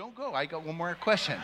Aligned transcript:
Don't 0.00 0.14
go. 0.14 0.32
I 0.32 0.46
got 0.46 0.64
one 0.64 0.76
more 0.76 0.94
question. 0.94 1.38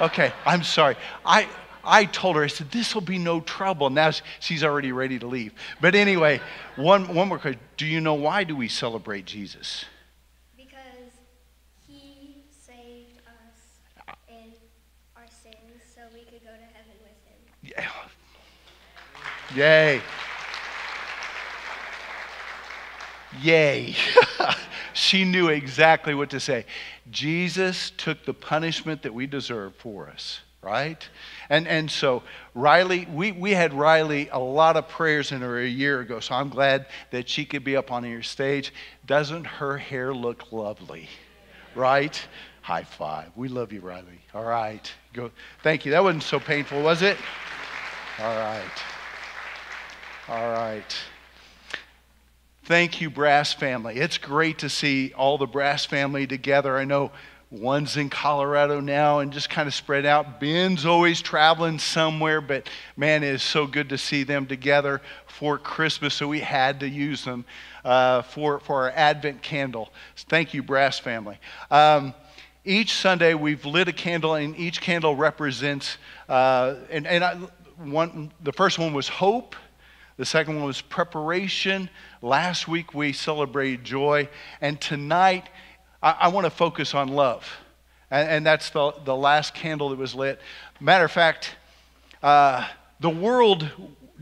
Okay, 0.00 0.32
I'm 0.44 0.64
sorry. 0.64 0.96
I 1.24 1.46
I 1.84 2.06
told 2.06 2.34
her, 2.34 2.42
I 2.42 2.48
said, 2.48 2.72
this 2.72 2.92
will 2.92 3.02
be 3.02 3.18
no 3.18 3.40
trouble. 3.40 3.88
Now 3.88 4.10
she's 4.40 4.64
already 4.64 4.90
ready 4.90 5.16
to 5.20 5.28
leave. 5.28 5.52
But 5.80 5.94
anyway, 5.94 6.40
one, 6.74 7.14
one 7.14 7.28
more 7.28 7.38
question. 7.38 7.60
Do 7.76 7.86
you 7.86 8.00
know 8.00 8.14
why 8.14 8.42
do 8.42 8.56
we 8.56 8.66
celebrate 8.66 9.26
Jesus? 9.26 9.84
Because 10.56 11.12
he 11.86 12.42
saved 12.50 13.20
us 13.28 14.10
in 14.28 14.54
our 15.14 15.28
sins 15.28 15.82
so 15.94 16.00
we 16.12 16.24
could 16.24 16.42
go 16.42 16.50
to 16.50 16.66
heaven 16.74 16.98
with 17.00 17.14
him. 17.28 17.38
Yeah. 17.62 17.86
Yay. 19.54 20.02
Yay. 23.40 23.94
she 24.92 25.24
knew 25.24 25.48
exactly 25.48 26.14
what 26.14 26.30
to 26.30 26.40
say. 26.40 26.64
Jesus 27.10 27.90
took 27.96 28.24
the 28.24 28.34
punishment 28.34 29.02
that 29.02 29.12
we 29.12 29.26
deserve 29.26 29.74
for 29.76 30.08
us 30.08 30.40
right? 30.62 31.08
And, 31.50 31.66
and 31.66 31.90
so 31.90 32.22
Riley, 32.54 33.06
we, 33.12 33.32
we 33.32 33.50
had 33.50 33.74
Riley 33.74 34.28
a 34.30 34.38
lot 34.38 34.76
of 34.76 34.88
prayers 34.88 35.32
in 35.32 35.40
her 35.40 35.58
a 35.58 35.66
year 35.66 36.00
ago, 36.00 36.20
so 36.20 36.36
I'm 36.36 36.48
glad 36.48 36.86
that 37.10 37.28
she 37.28 37.44
could 37.44 37.64
be 37.64 37.76
up 37.76 37.90
on 37.90 38.04
your 38.04 38.22
stage. 38.22 38.72
Doesn't 39.04 39.44
her 39.44 39.76
hair 39.76 40.14
look 40.14 40.52
lovely? 40.52 41.08
Right? 41.74 42.20
High 42.60 42.84
five. 42.84 43.30
We 43.34 43.48
love 43.48 43.72
you, 43.72 43.80
Riley. 43.80 44.20
All 44.34 44.44
right. 44.44 44.90
Go. 45.12 45.32
Thank 45.64 45.84
you. 45.84 45.90
That 45.90 46.04
wasn't 46.04 46.22
so 46.22 46.38
painful, 46.38 46.80
was 46.80 47.02
it? 47.02 47.16
All 48.20 48.36
right. 48.36 48.82
All 50.28 50.52
right. 50.52 50.96
Thank 52.64 53.00
you, 53.00 53.10
Brass 53.10 53.52
family. 53.52 53.96
It's 53.96 54.18
great 54.18 54.58
to 54.58 54.68
see 54.68 55.12
all 55.16 55.36
the 55.36 55.48
Brass 55.48 55.84
family 55.84 56.28
together. 56.28 56.78
I 56.78 56.84
know 56.84 57.10
One's 57.50 57.96
in 57.96 58.08
Colorado 58.08 58.78
now 58.78 59.18
and 59.18 59.32
just 59.32 59.50
kind 59.50 59.66
of 59.66 59.74
spread 59.74 60.06
out. 60.06 60.38
Ben's 60.38 60.86
always 60.86 61.20
traveling 61.20 61.80
somewhere, 61.80 62.40
but 62.40 62.68
man, 62.96 63.24
it 63.24 63.34
is 63.34 63.42
so 63.42 63.66
good 63.66 63.88
to 63.88 63.98
see 63.98 64.22
them 64.22 64.46
together 64.46 65.02
for 65.26 65.58
Christmas, 65.58 66.14
so 66.14 66.28
we 66.28 66.38
had 66.38 66.78
to 66.80 66.88
use 66.88 67.24
them 67.24 67.44
uh, 67.84 68.22
for, 68.22 68.60
for 68.60 68.84
our 68.84 68.90
Advent 68.90 69.42
candle. 69.42 69.92
Thank 70.28 70.54
you, 70.54 70.62
Brass 70.62 71.00
family. 71.00 71.38
Um, 71.68 72.14
each 72.64 72.94
Sunday, 72.94 73.34
we've 73.34 73.66
lit 73.66 73.88
a 73.88 73.92
candle, 73.92 74.34
and 74.36 74.56
each 74.56 74.80
candle 74.80 75.16
represents, 75.16 75.98
uh, 76.28 76.76
and, 76.90 77.08
and 77.08 77.24
I, 77.24 77.34
one, 77.78 78.30
the 78.40 78.52
first 78.52 78.78
one 78.78 78.94
was 78.94 79.08
hope. 79.08 79.56
The 80.22 80.26
second 80.26 80.54
one 80.54 80.66
was 80.66 80.80
preparation. 80.80 81.90
Last 82.22 82.68
week 82.68 82.94
we 82.94 83.12
celebrated 83.12 83.82
joy. 83.82 84.28
And 84.60 84.80
tonight 84.80 85.48
I, 86.00 86.12
I 86.12 86.28
want 86.28 86.44
to 86.44 86.50
focus 86.50 86.94
on 86.94 87.08
love. 87.08 87.44
And, 88.08 88.28
and, 88.28 88.46
that's 88.46 88.70
the, 88.70 88.92
the 89.04 89.16
last 89.16 89.52
candle 89.52 89.88
that 89.88 89.98
was 89.98 90.14
lit. 90.14 90.38
Matter 90.78 91.06
of 91.06 91.10
fact, 91.10 91.56
uh, 92.22 92.68
the 93.00 93.10
world 93.10 93.68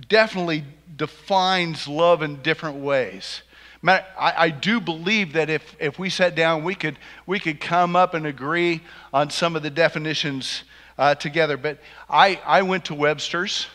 definitely 0.09 0.65
defines 0.97 1.87
love 1.87 2.23
in 2.23 2.41
different 2.41 2.79
ways. 2.79 3.43
I, 3.87 4.03
I, 4.19 4.49
do 4.49 4.81
believe 4.81 5.35
that 5.35 5.51
if, 5.51 5.77
if 5.79 5.99
we 5.99 6.09
sat 6.09 6.35
down, 6.35 6.65
we 6.65 6.75
could, 6.75 6.99
we 7.27 7.39
could 7.39 7.61
come 7.61 7.95
up 7.95 8.15
and 8.15 8.25
agree 8.25 8.81
on 9.13 9.29
some 9.29 9.55
of 9.55 9.63
the 9.63 9.69
definitions 9.69 10.65
uh, 10.97 11.15
together. 11.15 11.59
But 11.59 11.77
I, 12.09 12.41
I 12.47 12.63
went 12.63 12.87
to 12.87 12.95
Webster's, 12.95 13.67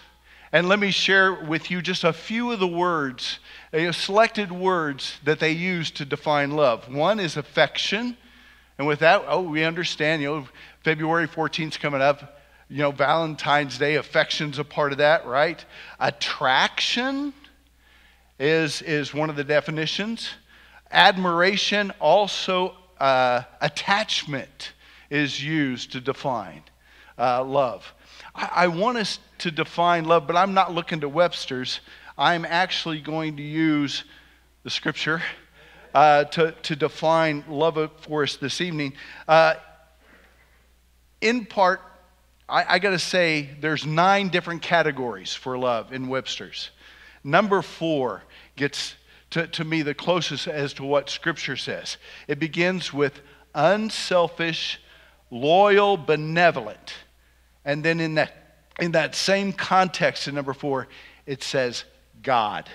and 0.56 0.70
let 0.70 0.80
me 0.80 0.90
share 0.90 1.34
with 1.34 1.70
you 1.70 1.82
just 1.82 2.06
a 2.06 2.14
few 2.14 2.50
of 2.54 2.62
the 2.62 2.68
words 2.68 3.40
selected 3.92 4.54
words 4.54 5.20
that 5.26 5.38
they 5.38 5.52
use 5.52 5.92
to 5.92 6.06
define 6.06 6.52
love. 6.52 6.88
One 6.88 7.20
is 7.20 7.36
affection. 7.36 8.16
And 8.78 8.88
with 8.88 9.00
that, 9.00 9.26
oh, 9.28 9.42
we 9.42 9.66
understand, 9.66 10.22
you 10.22 10.30
know, 10.30 10.48
February 10.82 11.28
14th 11.28 11.72
is 11.72 11.78
coming 11.78 12.02
up. 12.02 12.40
You 12.70 12.78
know, 12.78 12.92
Valentine's 12.92 13.78
Day, 13.78 13.96
affection's 13.96 14.58
a 14.58 14.64
part 14.64 14.94
of 14.94 15.00
that, 15.00 15.26
right? 15.26 15.66
Attraction 16.00 17.34
is, 18.40 18.82
is 18.84 19.14
one 19.14 19.30
of 19.30 19.36
the 19.36 19.44
definitions. 19.44 20.30
Admiration, 20.90 21.92
also 22.00 22.78
uh, 23.02 23.42
attachment 23.60 24.72
is 25.10 25.44
used 25.44 25.92
to 25.92 26.00
define 26.00 26.64
uh, 27.18 27.44
love. 27.44 27.94
I, 28.36 28.50
I 28.56 28.68
want 28.68 28.98
us 28.98 29.20
to 29.40 29.52
define 29.52 30.06
love, 30.06 30.28
but 30.28 30.36
I'm 30.36 30.54
not 30.54 30.74
looking 30.74 31.02
to 31.02 31.10
Webster's. 31.10 31.80
I'm 32.18 32.46
actually 32.46 33.02
going 33.02 33.38
to 33.38 33.44
use 33.44 34.04
the 34.64 34.70
scripture 34.70 35.22
uh, 35.94 36.26
to, 36.26 36.52
to 36.52 36.76
define 36.76 37.44
love 37.48 37.92
for 38.02 38.24
us 38.24 38.36
this 38.36 38.62
evening. 38.62 38.94
Uh, 39.28 39.56
in 41.22 41.46
part, 41.46 41.82
I, 42.48 42.76
I 42.76 42.80
got 42.80 42.92
to 42.92 43.00
say, 43.00 43.50
there's 43.60 43.86
nine 43.86 44.30
different 44.30 44.62
categories 44.62 45.34
for 45.34 45.58
love 45.58 45.94
in 45.94 46.08
Webster's. 46.08 46.70
Number 47.24 47.62
four 47.62 48.24
gets 48.56 48.96
to, 49.32 49.48
to 49.48 49.64
me 49.64 49.82
the 49.82 49.94
closest 49.94 50.48
as 50.48 50.74
to 50.74 50.84
what 50.84 51.10
Scripture 51.10 51.58
says. 51.58 51.98
It 52.28 52.40
begins 52.40 52.94
with 52.94 53.22
unselfish, 53.54 54.80
loyal, 55.32 55.98
benevolent. 55.98 56.94
And 57.66 57.84
then 57.84 58.00
in 58.00 58.16
that, 58.16 58.34
in 58.80 58.92
that 58.92 59.16
same 59.16 59.52
context 59.52 60.28
in 60.28 60.36
number 60.36 60.54
four, 60.54 60.88
it 61.26 61.44
says 61.44 61.84
God. 62.22 62.70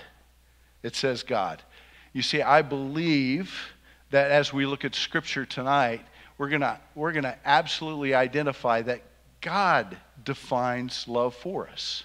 It 0.83 0.95
says 0.95 1.23
God. 1.23 1.61
You 2.13 2.21
see, 2.21 2.41
I 2.41 2.61
believe 2.61 3.55
that 4.09 4.31
as 4.31 4.51
we 4.51 4.65
look 4.65 4.83
at 4.83 4.93
Scripture 4.93 5.45
tonight, 5.45 6.01
we're 6.37 6.49
going 6.49 6.61
to 6.61 6.79
we're 6.95 7.13
going 7.13 7.23
to 7.23 7.37
absolutely 7.45 8.13
identify 8.13 8.81
that 8.81 9.01
God 9.39 9.97
defines 10.23 11.07
love 11.07 11.35
for 11.35 11.69
us. 11.69 12.03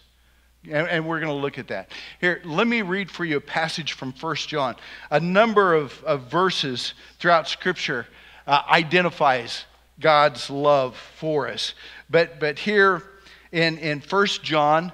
And, 0.65 0.89
and 0.89 1.07
we're 1.07 1.21
going 1.21 1.33
to 1.33 1.41
look 1.41 1.59
at 1.59 1.69
that. 1.69 1.91
Here, 2.21 2.41
let 2.45 2.67
me 2.67 2.83
read 2.83 3.11
for 3.11 3.25
you 3.25 3.37
a 3.37 3.41
passage 3.41 3.93
from 3.93 4.13
1 4.13 4.37
John. 4.37 4.77
A 5.11 5.21
number 5.21 5.75
of, 5.75 6.03
of 6.05 6.23
verses 6.23 6.95
throughout 7.19 7.49
Scripture 7.49 8.07
uh, 8.47 8.63
identifies 8.69 9.65
God's 10.01 10.51
love 10.51 10.97
for 10.97 11.49
us. 11.49 11.75
But, 12.11 12.39
but 12.39 12.59
here 12.59 13.03
in, 13.53 13.79
in 13.79 14.01
1 14.01 14.27
John 14.43 14.93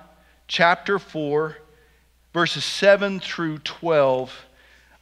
chapter 0.48 0.98
4, 0.98 1.56
verses 2.32 2.64
7 2.64 3.20
through 3.20 3.58
12, 3.58 4.32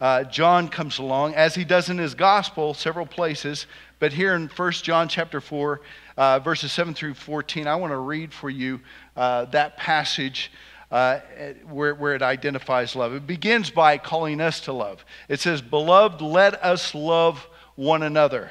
uh, 0.00 0.24
John 0.24 0.68
comes 0.68 0.98
along, 0.98 1.34
as 1.34 1.54
he 1.54 1.64
does 1.64 1.90
in 1.90 1.98
his 1.98 2.14
gospel, 2.14 2.72
several 2.72 3.06
places. 3.06 3.66
But 3.98 4.12
here 4.14 4.34
in 4.34 4.48
1 4.48 4.72
John 4.72 5.08
chapter 5.08 5.40
4, 5.40 5.80
uh, 6.16 6.38
verses 6.38 6.72
7 6.72 6.94
through 6.94 7.14
14, 7.14 7.66
I 7.66 7.76
want 7.76 7.92
to 7.92 7.98
read 7.98 8.32
for 8.32 8.48
you 8.48 8.80
uh, 9.14 9.44
that 9.46 9.76
passage 9.76 10.50
uh, 10.90 11.20
where, 11.68 11.94
where 11.94 12.14
it 12.14 12.22
identifies 12.22 12.96
love. 12.96 13.12
It 13.12 13.26
begins 13.26 13.70
by 13.70 13.98
calling 13.98 14.40
us 14.40 14.60
to 14.62 14.72
love. 14.72 15.04
It 15.28 15.38
says, 15.38 15.62
Beloved, 15.62 16.20
let 16.20 16.62
us 16.64 16.94
love 16.94 17.46
one 17.76 18.02
another, 18.02 18.50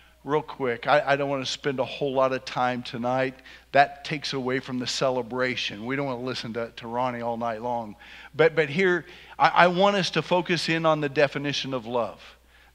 Real 0.23 0.43
quick, 0.43 0.85
I, 0.85 1.01
I, 1.07 1.15
don't 1.15 1.29
want 1.29 1.43
to 1.43 1.51
spend 1.51 1.79
a 1.79 1.85
whole 1.85 2.13
lot 2.13 2.31
of 2.31 2.45
time 2.45 2.83
tonight. 2.83 3.33
That 3.71 4.05
takes 4.05 4.33
away 4.33 4.59
from 4.59 4.77
the 4.77 4.85
celebration. 4.85 5.83
We 5.83 5.95
don't 5.95 6.05
want 6.05 6.19
to 6.19 6.25
listen 6.25 6.53
to, 6.53 6.71
to 6.75 6.87
Ronnie 6.87 7.21
all 7.21 7.37
night 7.37 7.63
long. 7.63 7.95
But, 8.35 8.55
but 8.55 8.69
here, 8.69 9.05
I, 9.39 9.49
I 9.49 9.67
want 9.67 9.95
us 9.95 10.11
to 10.11 10.21
focus 10.21 10.69
in 10.69 10.85
on 10.85 11.01
the 11.01 11.09
definition 11.09 11.73
of 11.73 11.87
love 11.87 12.21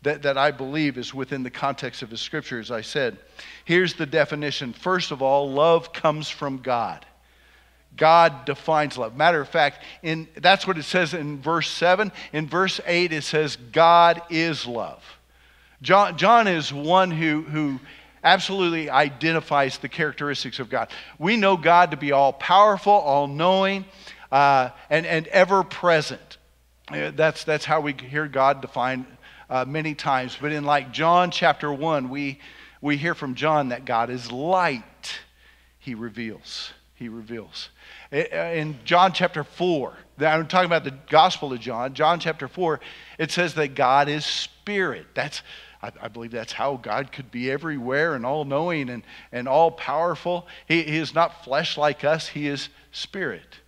that, 0.02 0.22
that 0.22 0.36
I 0.36 0.50
believe 0.50 0.98
is 0.98 1.14
within 1.14 1.42
the 1.44 1.50
context 1.50 2.02
of 2.02 2.10
the 2.10 2.16
scripture, 2.16 2.58
as 2.58 2.70
I 2.70 2.80
said. 2.80 3.16
Here's 3.64 3.94
the 3.94 4.06
definition. 4.06 4.72
First 4.72 5.10
of 5.10 5.22
all, 5.22 5.50
love 5.50 5.92
comes 5.92 6.28
from 6.28 6.58
God. 6.58 7.06
God 7.96 8.44
defines 8.44 8.98
love. 8.98 9.16
Matter 9.16 9.40
of 9.40 9.48
fact, 9.48 9.82
in, 10.02 10.28
that's 10.36 10.66
what 10.66 10.78
it 10.78 10.82
says 10.82 11.14
in 11.14 11.40
verse 11.40 11.70
7. 11.70 12.12
In 12.32 12.46
verse 12.46 12.80
8, 12.86 13.12
it 13.12 13.22
says, 13.22 13.56
God 13.56 14.22
is 14.30 14.66
love. 14.66 15.02
John, 15.82 16.16
John 16.16 16.48
is 16.48 16.72
one 16.72 17.10
who, 17.10 17.42
who 17.42 17.80
absolutely 18.24 18.90
identifies 18.90 19.78
the 19.78 19.88
characteristics 19.88 20.58
of 20.58 20.68
God. 20.68 20.88
We 21.18 21.36
know 21.36 21.56
God 21.56 21.90
to 21.92 21.96
be 21.96 22.12
all 22.12 22.32
powerful, 22.32 22.92
all 22.92 23.26
knowing, 23.28 23.84
uh, 24.32 24.70
and, 24.90 25.06
and 25.06 25.26
ever 25.28 25.62
present. 25.62 26.38
Uh, 26.88 27.10
that's, 27.14 27.44
that's 27.44 27.64
how 27.64 27.80
we 27.80 27.92
hear 27.92 28.26
God 28.26 28.60
defined 28.60 29.06
uh, 29.50 29.64
many 29.64 29.94
times. 29.94 30.36
But 30.40 30.52
in 30.52 30.64
like 30.64 30.92
John 30.92 31.30
chapter 31.30 31.72
1, 31.72 32.08
we, 32.08 32.40
we 32.80 32.96
hear 32.96 33.14
from 33.14 33.34
John 33.34 33.68
that 33.68 33.84
God 33.84 34.10
is 34.10 34.30
light. 34.32 35.20
He 35.78 35.94
reveals. 35.94 36.72
He 36.94 37.08
reveals. 37.08 37.68
Uh, 38.12 38.16
in 38.16 38.78
John 38.84 39.12
chapter 39.12 39.44
4, 39.44 39.92
I'm 40.20 40.48
talking 40.48 40.66
about 40.66 40.84
the 40.84 40.94
Gospel 41.10 41.52
of 41.52 41.60
John, 41.60 41.94
John 41.94 42.18
chapter 42.18 42.48
4, 42.48 42.80
it 43.18 43.30
says 43.30 43.54
that 43.54 43.74
God 43.74 44.08
is 44.08 44.24
spirit. 44.24 45.06
That's, 45.14 45.42
I, 45.82 45.92
I 46.02 46.08
believe 46.08 46.30
that's 46.30 46.52
how 46.52 46.76
God 46.76 47.12
could 47.12 47.30
be 47.30 47.50
everywhere 47.50 48.14
and 48.14 48.24
all 48.24 48.44
knowing 48.44 48.90
and, 48.90 49.02
and 49.32 49.48
all 49.48 49.70
powerful. 49.70 50.46
He, 50.66 50.82
he 50.82 50.96
is 50.96 51.14
not 51.14 51.44
flesh 51.44 51.76
like 51.76 52.04
us, 52.04 52.28
He 52.28 52.46
is 52.46 52.68
spirit. 52.92 53.60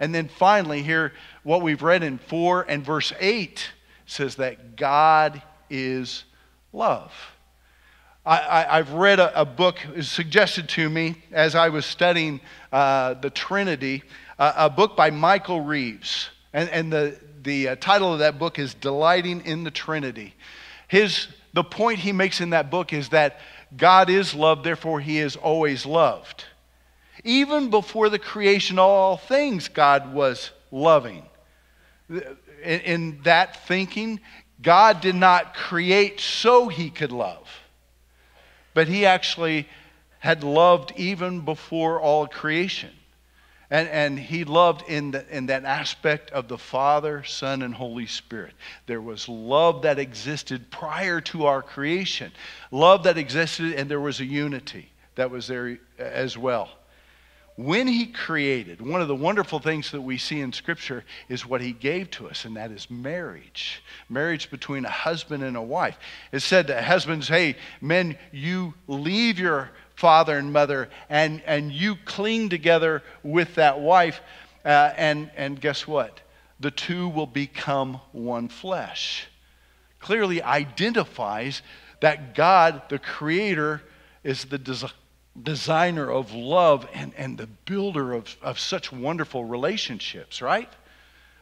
And 0.00 0.14
then 0.14 0.28
finally, 0.28 0.82
here, 0.82 1.12
what 1.44 1.62
we've 1.62 1.82
read 1.82 2.02
in 2.02 2.18
4 2.18 2.66
and 2.68 2.84
verse 2.84 3.12
8 3.18 3.70
says 4.06 4.36
that 4.36 4.76
God 4.76 5.40
is 5.70 6.24
love. 6.72 7.12
I, 8.26 8.78
have 8.78 8.92
read 8.92 9.20
a, 9.20 9.42
a, 9.42 9.44
book 9.44 9.78
suggested 10.00 10.66
to 10.70 10.88
me 10.88 11.16
as 11.30 11.54
I 11.54 11.68
was 11.68 11.84
studying 11.84 12.40
uh, 12.72 13.14
the 13.14 13.28
Trinity, 13.28 14.02
uh, 14.38 14.52
a 14.56 14.70
book 14.70 14.96
by 14.96 15.10
Michael 15.10 15.60
Reeves. 15.60 16.30
And, 16.54 16.70
and 16.70 16.90
the, 16.90 17.18
the 17.42 17.68
uh, 17.68 17.76
title 17.76 18.14
of 18.14 18.20
that 18.20 18.38
book 18.38 18.58
is 18.58 18.72
Delighting 18.72 19.42
in 19.44 19.62
the 19.62 19.70
Trinity. 19.70 20.34
His, 20.88 21.28
the 21.54 21.64
point 21.64 22.00
he 22.00 22.12
makes 22.12 22.40
in 22.42 22.50
that 22.50 22.70
book 22.70 22.92
is 22.92 23.08
that 23.10 23.40
God 23.74 24.10
is 24.10 24.34
love, 24.34 24.62
therefore, 24.62 25.00
he 25.00 25.18
is 25.18 25.36
always 25.36 25.86
loved. 25.86 26.44
Even 27.24 27.70
before 27.70 28.10
the 28.10 28.18
creation 28.18 28.78
of 28.78 28.84
all 28.84 29.16
things, 29.16 29.68
God 29.68 30.12
was 30.12 30.50
loving. 30.70 31.24
In, 32.10 32.20
in 32.62 33.20
that 33.22 33.66
thinking, 33.66 34.20
God 34.60 35.00
did 35.00 35.14
not 35.14 35.54
create 35.54 36.20
so 36.20 36.68
he 36.68 36.90
could 36.90 37.12
love 37.12 37.48
but 38.74 38.88
he 38.88 39.06
actually 39.06 39.68
had 40.18 40.42
loved 40.42 40.92
even 40.96 41.40
before 41.40 42.00
all 42.00 42.26
creation. 42.26 42.90
And, 43.70 43.88
and 43.88 44.18
he 44.18 44.44
loved 44.44 44.88
in, 44.88 45.12
the, 45.12 45.24
in 45.36 45.46
that 45.46 45.64
aspect 45.64 46.30
of 46.30 46.48
the 46.48 46.58
Father, 46.58 47.24
Son, 47.24 47.62
and 47.62 47.74
Holy 47.74 48.06
Spirit. 48.06 48.54
There 48.86 49.00
was 49.00 49.28
love 49.28 49.82
that 49.82 49.98
existed 49.98 50.70
prior 50.70 51.20
to 51.22 51.46
our 51.46 51.62
creation, 51.62 52.32
love 52.70 53.04
that 53.04 53.18
existed, 53.18 53.72
and 53.72 53.90
there 53.90 54.00
was 54.00 54.20
a 54.20 54.24
unity 54.24 54.90
that 55.14 55.30
was 55.30 55.46
there 55.46 55.78
as 55.98 56.36
well 56.36 56.70
when 57.56 57.86
he 57.86 58.06
created, 58.06 58.80
one 58.80 59.00
of 59.00 59.06
the 59.06 59.14
wonderful 59.14 59.60
things 59.60 59.92
that 59.92 60.00
we 60.00 60.18
see 60.18 60.40
in 60.40 60.52
Scripture 60.52 61.04
is 61.28 61.46
what 61.46 61.60
he 61.60 61.72
gave 61.72 62.10
to 62.10 62.28
us, 62.28 62.44
and 62.44 62.56
that 62.56 62.72
is 62.72 62.90
marriage. 62.90 63.82
Marriage 64.08 64.50
between 64.50 64.84
a 64.84 64.90
husband 64.90 65.44
and 65.44 65.56
a 65.56 65.62
wife. 65.62 65.96
It 66.32 66.40
said 66.40 66.66
to 66.66 66.82
husbands, 66.82 67.28
hey, 67.28 67.56
men, 67.80 68.18
you 68.32 68.74
leave 68.88 69.38
your 69.38 69.70
father 69.94 70.36
and 70.38 70.52
mother 70.52 70.88
and, 71.08 71.42
and 71.46 71.72
you 71.72 71.96
cling 72.04 72.48
together 72.48 73.02
with 73.22 73.54
that 73.56 73.80
wife, 73.80 74.20
uh, 74.64 74.92
and, 74.96 75.30
and 75.36 75.60
guess 75.60 75.86
what? 75.86 76.20
The 76.60 76.70
two 76.70 77.08
will 77.08 77.26
become 77.26 78.00
one 78.12 78.48
flesh. 78.48 79.26
Clearly 79.98 80.42
identifies 80.42 81.62
that 82.00 82.34
God, 82.34 82.82
the 82.88 82.98
Creator, 82.98 83.82
is 84.22 84.44
the 84.44 84.58
designer 84.58 84.92
designer 85.42 86.10
of 86.10 86.32
love 86.32 86.86
and, 86.94 87.12
and 87.16 87.36
the 87.36 87.48
builder 87.64 88.12
of, 88.12 88.36
of 88.42 88.58
such 88.58 88.92
wonderful 88.92 89.44
relationships, 89.44 90.40
right? 90.40 90.68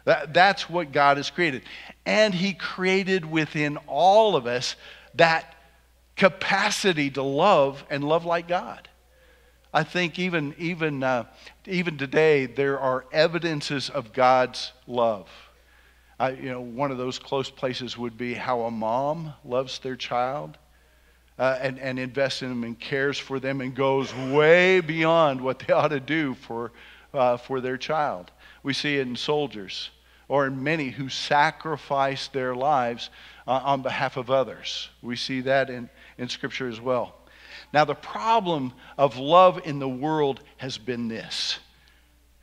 That, 0.04 0.32
that's 0.32 0.68
what 0.68 0.92
God 0.92 1.18
has 1.18 1.30
created. 1.30 1.62
And 2.06 2.34
He 2.34 2.54
created 2.54 3.30
within 3.30 3.76
all 3.86 4.34
of 4.34 4.46
us 4.46 4.76
that 5.14 5.54
capacity 6.22 7.10
to 7.10 7.20
love 7.20 7.84
and 7.90 8.04
love 8.04 8.24
like 8.24 8.46
God. 8.46 8.88
I 9.74 9.82
think 9.82 10.20
even, 10.20 10.54
even, 10.56 11.02
uh, 11.02 11.24
even 11.66 11.98
today, 11.98 12.46
there 12.46 12.78
are 12.78 13.06
evidences 13.10 13.90
of 13.90 14.12
God's 14.12 14.70
love. 14.86 15.28
I, 16.20 16.30
you 16.30 16.48
know, 16.48 16.60
one 16.60 16.92
of 16.92 16.98
those 16.98 17.18
close 17.18 17.50
places 17.50 17.98
would 17.98 18.16
be 18.16 18.34
how 18.34 18.60
a 18.60 18.70
mom 18.70 19.34
loves 19.44 19.80
their 19.80 19.96
child 19.96 20.58
uh, 21.40 21.58
and, 21.60 21.80
and 21.80 21.98
invests 21.98 22.42
in 22.42 22.50
them 22.50 22.62
and 22.62 22.78
cares 22.78 23.18
for 23.18 23.40
them 23.40 23.60
and 23.60 23.74
goes 23.74 24.14
way 24.14 24.78
beyond 24.78 25.40
what 25.40 25.58
they 25.58 25.72
ought 25.72 25.88
to 25.88 25.98
do 25.98 26.34
for, 26.34 26.70
uh, 27.12 27.36
for 27.36 27.60
their 27.60 27.76
child. 27.76 28.30
We 28.62 28.74
see 28.74 28.96
it 28.98 29.08
in 29.08 29.16
soldiers 29.16 29.90
or 30.28 30.46
in 30.46 30.62
many 30.62 30.90
who 30.90 31.08
sacrifice 31.08 32.28
their 32.28 32.54
lives 32.54 33.10
uh, 33.44 33.60
on 33.64 33.82
behalf 33.82 34.16
of 34.16 34.30
others. 34.30 34.88
We 35.02 35.16
see 35.16 35.40
that 35.40 35.68
in, 35.68 35.90
in 36.18 36.28
Scripture 36.28 36.68
as 36.68 36.80
well. 36.80 37.14
Now, 37.72 37.84
the 37.84 37.94
problem 37.94 38.72
of 38.98 39.16
love 39.16 39.60
in 39.64 39.78
the 39.78 39.88
world 39.88 40.40
has 40.58 40.78
been 40.78 41.08
this 41.08 41.58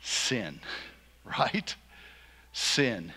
sin, 0.01 0.59
right? 1.39 1.75
Sin. 2.51 3.13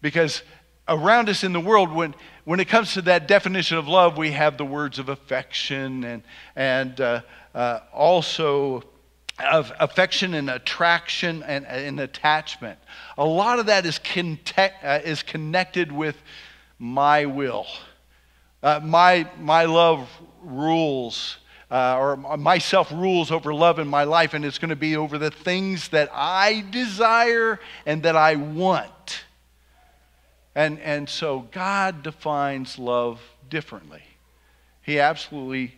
Because 0.00 0.42
around 0.88 1.28
us 1.28 1.44
in 1.44 1.52
the 1.52 1.60
world, 1.60 1.92
when, 1.92 2.14
when 2.44 2.60
it 2.60 2.68
comes 2.68 2.94
to 2.94 3.02
that 3.02 3.28
definition 3.28 3.76
of 3.76 3.86
love, 3.86 4.18
we 4.18 4.32
have 4.32 4.58
the 4.58 4.64
words 4.64 4.98
of 4.98 5.08
affection 5.08 6.04
and, 6.04 6.22
and 6.56 7.00
uh, 7.00 7.20
uh, 7.54 7.80
also 7.92 8.82
of 9.38 9.72
affection 9.80 10.34
and 10.34 10.50
attraction 10.50 11.42
and, 11.44 11.66
and, 11.66 11.98
attachment. 11.98 12.78
A 13.16 13.24
lot 13.24 13.58
of 13.58 13.66
that 13.66 13.86
is, 13.86 13.98
uh, 14.58 15.00
is 15.02 15.22
connected 15.22 15.90
with 15.90 16.16
my 16.78 17.24
will. 17.24 17.66
Uh, 18.62 18.80
my, 18.82 19.28
my 19.38 19.64
love 19.64 20.08
rules, 20.42 21.38
uh, 21.70 21.96
or 21.98 22.16
myself 22.16 22.90
rules 22.92 23.30
over 23.30 23.54
love 23.54 23.78
in 23.78 23.88
my 23.88 24.04
life, 24.04 24.34
and 24.34 24.44
it's 24.44 24.58
going 24.58 24.70
to 24.70 24.76
be 24.76 24.96
over 24.96 25.18
the 25.18 25.30
things 25.30 25.88
that 25.88 26.10
I 26.12 26.64
desire 26.70 27.58
and 27.86 28.02
that 28.02 28.16
I 28.16 28.36
want. 28.36 29.24
And, 30.54 30.78
and 30.80 31.08
so 31.08 31.48
God 31.52 32.02
defines 32.02 32.78
love 32.78 33.20
differently. 33.48 34.02
He 34.82 34.98
absolutely 34.98 35.74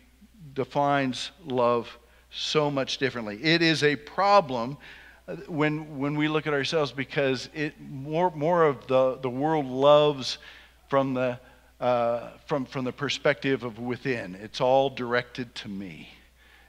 defines 0.53 1.31
love 1.45 1.97
so 2.31 2.71
much 2.71 2.97
differently. 2.97 3.39
It 3.41 3.61
is 3.61 3.83
a 3.83 3.95
problem 3.95 4.77
uh, 5.27 5.35
when, 5.47 5.99
when 5.99 6.15
we 6.15 6.27
look 6.27 6.47
at 6.47 6.53
ourselves 6.53 6.91
because 6.91 7.47
it, 7.53 7.79
more, 7.79 8.31
more 8.31 8.63
of 8.63 8.87
the, 8.87 9.19
the 9.21 9.29
world 9.29 9.67
loves 9.67 10.37
from 10.89 11.13
the, 11.13 11.39
uh, 11.83 12.29
from, 12.45 12.65
from 12.65 12.85
the 12.85 12.93
perspective 12.93 13.63
of 13.65 13.77
within. 13.77 14.35
It's 14.35 14.61
all 14.61 14.89
directed 14.89 15.53
to 15.55 15.67
me. 15.67 16.07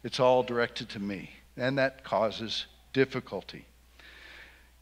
It's 0.03 0.19
all 0.19 0.43
directed 0.43 0.89
to 0.89 0.99
me. 0.99 1.31
And 1.57 1.79
that 1.79 2.03
causes 2.03 2.67
difficulty. 2.93 3.65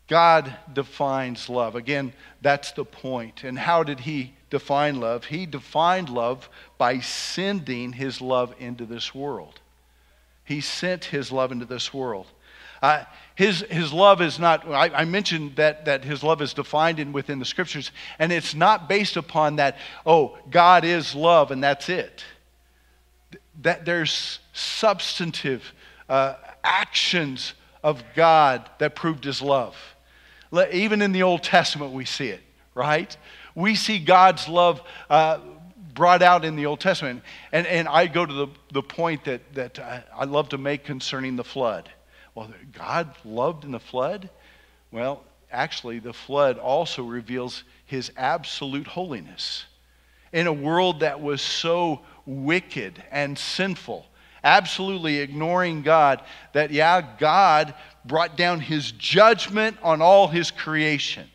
God 0.08 0.56
defines 0.72 1.50
love. 1.50 1.76
Again, 1.76 2.14
that's 2.40 2.72
the 2.72 2.86
point. 2.86 3.44
And 3.44 3.58
how 3.58 3.82
did 3.82 4.00
he 4.00 4.32
define 4.48 5.00
love? 5.00 5.26
He 5.26 5.44
defined 5.44 6.08
love 6.08 6.48
by 6.78 7.00
sending 7.00 7.92
his 7.92 8.22
love 8.22 8.54
into 8.58 8.86
this 8.86 9.14
world. 9.14 9.60
He 10.44 10.62
sent 10.62 11.04
his 11.04 11.30
love 11.30 11.52
into 11.52 11.66
this 11.66 11.92
world. 11.92 12.26
Uh, 12.80 13.04
his, 13.34 13.60
his 13.62 13.92
love 13.92 14.20
is 14.20 14.38
not, 14.38 14.68
I, 14.68 14.90
I, 14.90 15.04
mentioned 15.04 15.56
that, 15.56 15.86
that 15.86 16.04
his 16.04 16.22
love 16.22 16.42
is 16.42 16.52
defined 16.52 16.98
in, 16.98 17.12
within 17.12 17.38
the 17.38 17.44
scriptures, 17.44 17.90
and 18.18 18.30
it's 18.30 18.54
not 18.54 18.88
based 18.88 19.16
upon 19.16 19.56
that, 19.56 19.78
oh, 20.04 20.38
God 20.50 20.84
is 20.84 21.14
love 21.14 21.50
and 21.50 21.62
that's 21.64 21.88
it. 21.88 22.24
That 23.62 23.84
there's 23.84 24.38
substantive 24.52 25.72
uh, 26.08 26.34
actions 26.62 27.54
of 27.82 28.02
God 28.14 28.68
that 28.78 28.94
proved 28.94 29.24
his 29.24 29.40
love. 29.40 29.76
Even 30.70 31.00
in 31.00 31.12
the 31.12 31.22
Old 31.22 31.42
Testament, 31.42 31.92
we 31.92 32.04
see 32.04 32.28
it, 32.28 32.40
right? 32.74 33.16
We 33.54 33.74
see 33.74 33.98
God's 33.98 34.46
love 34.46 34.82
uh, 35.08 35.38
brought 35.94 36.22
out 36.22 36.44
in 36.44 36.56
the 36.56 36.66
Old 36.66 36.80
Testament. 36.80 37.22
And, 37.52 37.66
and 37.66 37.88
I 37.88 38.06
go 38.06 38.26
to 38.26 38.32
the, 38.32 38.48
the 38.72 38.82
point 38.82 39.24
that, 39.24 39.40
that 39.54 39.78
I, 39.78 40.04
I 40.14 40.24
love 40.24 40.50
to 40.50 40.58
make 40.58 40.84
concerning 40.84 41.36
the 41.36 41.44
flood. 41.44 41.90
Well, 42.34 42.50
God 42.72 43.14
loved 43.24 43.64
in 43.64 43.72
the 43.72 43.80
flood? 43.80 44.30
Well, 44.90 45.22
actually, 45.50 45.98
the 45.98 46.14
flood 46.14 46.58
also 46.58 47.02
reveals 47.02 47.64
his 47.84 48.10
absolute 48.16 48.86
holiness. 48.86 49.66
In 50.32 50.46
a 50.46 50.52
world 50.52 51.00
that 51.00 51.20
was 51.20 51.42
so 51.42 52.00
wicked 52.24 53.02
and 53.10 53.38
sinful, 53.38 54.06
absolutely 54.42 55.18
ignoring 55.18 55.82
God, 55.82 56.22
that, 56.54 56.70
yeah, 56.70 57.02
God 57.18 57.74
brought 58.04 58.36
down 58.36 58.60
his 58.60 58.92
judgment 58.92 59.76
on 59.82 60.00
all 60.00 60.28
his 60.28 60.50
creation. 60.50 61.28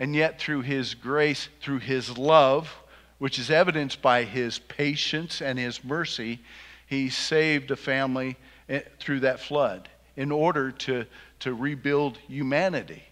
And 0.00 0.14
yet, 0.14 0.38
through 0.38 0.62
his 0.62 0.94
grace, 0.94 1.48
through 1.60 1.80
his 1.80 2.16
love, 2.16 2.74
which 3.18 3.38
is 3.38 3.50
evidenced 3.50 4.00
by 4.00 4.24
his 4.24 4.58
patience 4.58 5.42
and 5.42 5.58
his 5.58 5.84
mercy, 5.84 6.40
he 6.86 7.10
saved 7.10 7.70
a 7.70 7.76
family 7.76 8.36
eh, 8.68 8.80
through 8.98 9.20
that 9.20 9.40
flood 9.40 9.88
in 10.16 10.32
order 10.32 10.70
to, 10.72 11.04
to 11.40 11.54
rebuild 11.54 12.16
humanity 12.28 13.02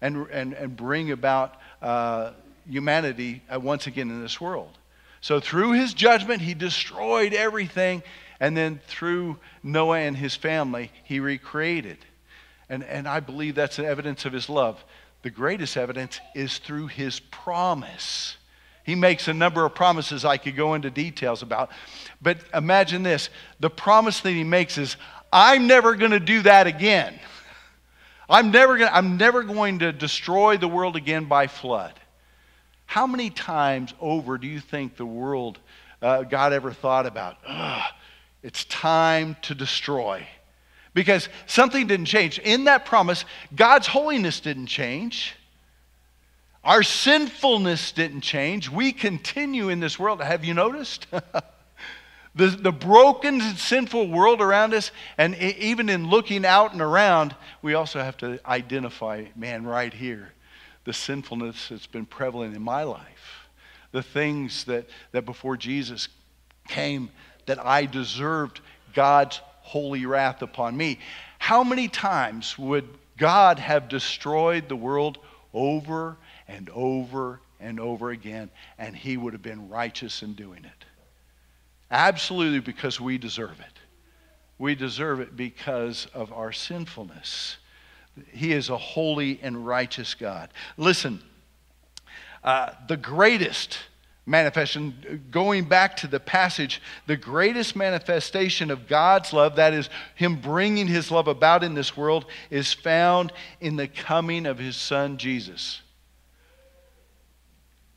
and, 0.00 0.26
and, 0.28 0.52
and 0.54 0.76
bring 0.76 1.10
about 1.10 1.56
uh, 1.82 2.32
humanity 2.68 3.42
uh, 3.52 3.60
once 3.60 3.86
again 3.86 4.10
in 4.10 4.22
this 4.22 4.40
world. 4.40 4.70
So, 5.20 5.40
through 5.40 5.72
his 5.72 5.94
judgment, 5.94 6.42
he 6.42 6.52
destroyed 6.54 7.32
everything. 7.32 8.02
And 8.40 8.56
then 8.56 8.80
through 8.88 9.38
Noah 9.62 10.00
and 10.00 10.16
his 10.16 10.34
family, 10.34 10.90
he 11.04 11.20
recreated. 11.20 11.98
And, 12.68 12.84
and 12.84 13.08
I 13.08 13.20
believe 13.20 13.54
that's 13.54 13.78
an 13.78 13.84
evidence 13.84 14.24
of 14.24 14.32
his 14.32 14.48
love. 14.48 14.84
The 15.22 15.30
greatest 15.30 15.76
evidence 15.76 16.20
is 16.34 16.58
through 16.58 16.88
his 16.88 17.20
promise. 17.20 18.36
He 18.84 18.94
makes 18.94 19.28
a 19.28 19.32
number 19.32 19.64
of 19.64 19.74
promises 19.74 20.24
I 20.24 20.36
could 20.36 20.56
go 20.56 20.74
into 20.74 20.90
details 20.90 21.40
about. 21.40 21.70
But 22.20 22.38
imagine 22.52 23.02
this 23.02 23.30
the 23.60 23.70
promise 23.70 24.20
that 24.20 24.32
he 24.32 24.44
makes 24.44 24.76
is, 24.76 24.96
I'm 25.36 25.66
never 25.66 25.96
going 25.96 26.12
to 26.12 26.20
do 26.20 26.42
that 26.42 26.68
again. 26.68 27.18
I'm 28.30 28.52
never, 28.52 28.78
gonna, 28.78 28.92
I'm 28.92 29.16
never 29.16 29.42
going 29.42 29.80
to 29.80 29.90
destroy 29.90 30.56
the 30.56 30.68
world 30.68 30.94
again 30.94 31.24
by 31.24 31.48
flood. 31.48 31.92
How 32.86 33.08
many 33.08 33.30
times 33.30 33.92
over 34.00 34.38
do 34.38 34.46
you 34.46 34.60
think 34.60 34.96
the 34.96 35.04
world, 35.04 35.58
uh, 36.00 36.22
God 36.22 36.52
ever 36.52 36.72
thought 36.72 37.04
about, 37.04 37.38
it's 38.44 38.64
time 38.66 39.36
to 39.42 39.56
destroy? 39.56 40.24
Because 40.94 41.28
something 41.46 41.88
didn't 41.88 42.06
change. 42.06 42.38
In 42.38 42.64
that 42.64 42.84
promise, 42.84 43.24
God's 43.56 43.88
holiness 43.88 44.38
didn't 44.38 44.66
change. 44.66 45.34
Our 46.62 46.84
sinfulness 46.84 47.90
didn't 47.90 48.20
change. 48.20 48.70
We 48.70 48.92
continue 48.92 49.68
in 49.68 49.80
this 49.80 49.98
world. 49.98 50.22
Have 50.22 50.44
you 50.44 50.54
noticed? 50.54 51.08
the, 52.34 52.48
the 52.48 52.72
broken, 52.72 53.40
and 53.40 53.56
sinful 53.56 54.08
world 54.08 54.40
around 54.40 54.74
us, 54.74 54.90
and 55.18 55.36
even 55.36 55.88
in 55.88 56.08
looking 56.08 56.44
out 56.44 56.72
and 56.72 56.80
around, 56.80 57.34
we 57.62 57.74
also 57.74 58.00
have 58.00 58.16
to 58.18 58.40
identify 58.46 59.26
man, 59.36 59.64
right 59.64 59.92
here, 59.92 60.32
the 60.84 60.92
sinfulness 60.92 61.68
that's 61.68 61.86
been 61.86 62.06
prevalent 62.06 62.54
in 62.54 62.62
my 62.62 62.82
life. 62.82 63.48
The 63.92 64.02
things 64.02 64.64
that, 64.64 64.88
that 65.12 65.24
before 65.24 65.56
Jesus 65.56 66.08
came 66.68 67.10
that 67.46 67.64
I 67.64 67.86
deserved 67.86 68.60
God's 68.94 69.40
holy 69.60 70.04
wrath 70.06 70.42
upon 70.42 70.76
me. 70.76 70.98
How 71.38 71.62
many 71.62 71.88
times 71.88 72.58
would 72.58 72.88
God 73.16 73.58
have 73.58 73.88
destroyed 73.88 74.68
the 74.68 74.76
world 74.76 75.18
over 75.52 76.16
and 76.48 76.68
over 76.70 77.40
and 77.60 77.80
over 77.80 78.10
again, 78.10 78.50
and 78.78 78.94
he 78.94 79.16
would 79.16 79.32
have 79.32 79.42
been 79.42 79.68
righteous 79.68 80.22
in 80.22 80.34
doing 80.34 80.64
it. 80.64 80.83
Absolutely 81.94 82.58
because 82.58 83.00
we 83.00 83.18
deserve 83.18 83.60
it. 83.60 83.78
We 84.58 84.74
deserve 84.74 85.20
it 85.20 85.36
because 85.36 86.08
of 86.12 86.32
our 86.32 86.50
sinfulness. 86.50 87.56
He 88.32 88.52
is 88.52 88.68
a 88.68 88.76
holy 88.76 89.38
and 89.44 89.64
righteous 89.64 90.14
God. 90.14 90.50
Listen, 90.76 91.22
uh, 92.42 92.70
the 92.88 92.96
greatest 92.96 93.78
manifestation, 94.26 95.22
going 95.30 95.66
back 95.66 95.96
to 95.98 96.08
the 96.08 96.18
passage, 96.18 96.82
the 97.06 97.16
greatest 97.16 97.76
manifestation 97.76 98.72
of 98.72 98.88
God's 98.88 99.32
love, 99.32 99.54
that 99.54 99.72
is, 99.72 99.88
Him 100.16 100.40
bringing 100.40 100.88
His 100.88 101.12
love 101.12 101.28
about 101.28 101.62
in 101.62 101.74
this 101.74 101.96
world, 101.96 102.26
is 102.50 102.72
found 102.72 103.32
in 103.60 103.76
the 103.76 103.86
coming 103.86 104.46
of 104.46 104.58
His 104.58 104.74
Son 104.74 105.16
Jesus. 105.16 105.80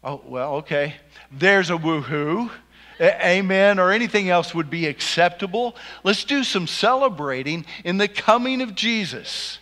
Oh, 0.03 0.21
well, 0.23 0.55
okay. 0.57 0.93
There's 1.31 1.71
a 1.71 1.77
woohoo. 1.77 2.51
Amen, 2.99 3.79
or 3.79 3.91
anything 3.91 4.29
else 4.29 4.55
would 4.55 4.69
be 4.69 4.87
acceptable. 4.87 5.75
Let's 6.03 6.23
do 6.23 6.43
some 6.43 6.67
celebrating 6.67 7.65
in 7.83 7.97
the 7.97 8.07
coming 8.07 8.61
of 8.61 8.73
Jesus. 8.73 9.59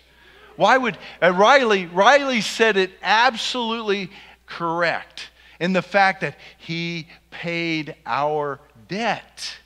Why 0.56 0.77
would 0.77 0.98
uh, 1.22 1.34
Riley? 1.34 1.86
Riley 1.88 2.42
said 2.42 2.77
it 2.77 2.92
absolutely 3.01 4.10
correct 4.46 5.30
in 5.60 5.74
the 5.74 5.82
fact 5.82 6.22
that 6.22 6.38
he 6.58 7.08
paid 7.30 7.96
our 8.06 8.60
debt. 8.88 9.58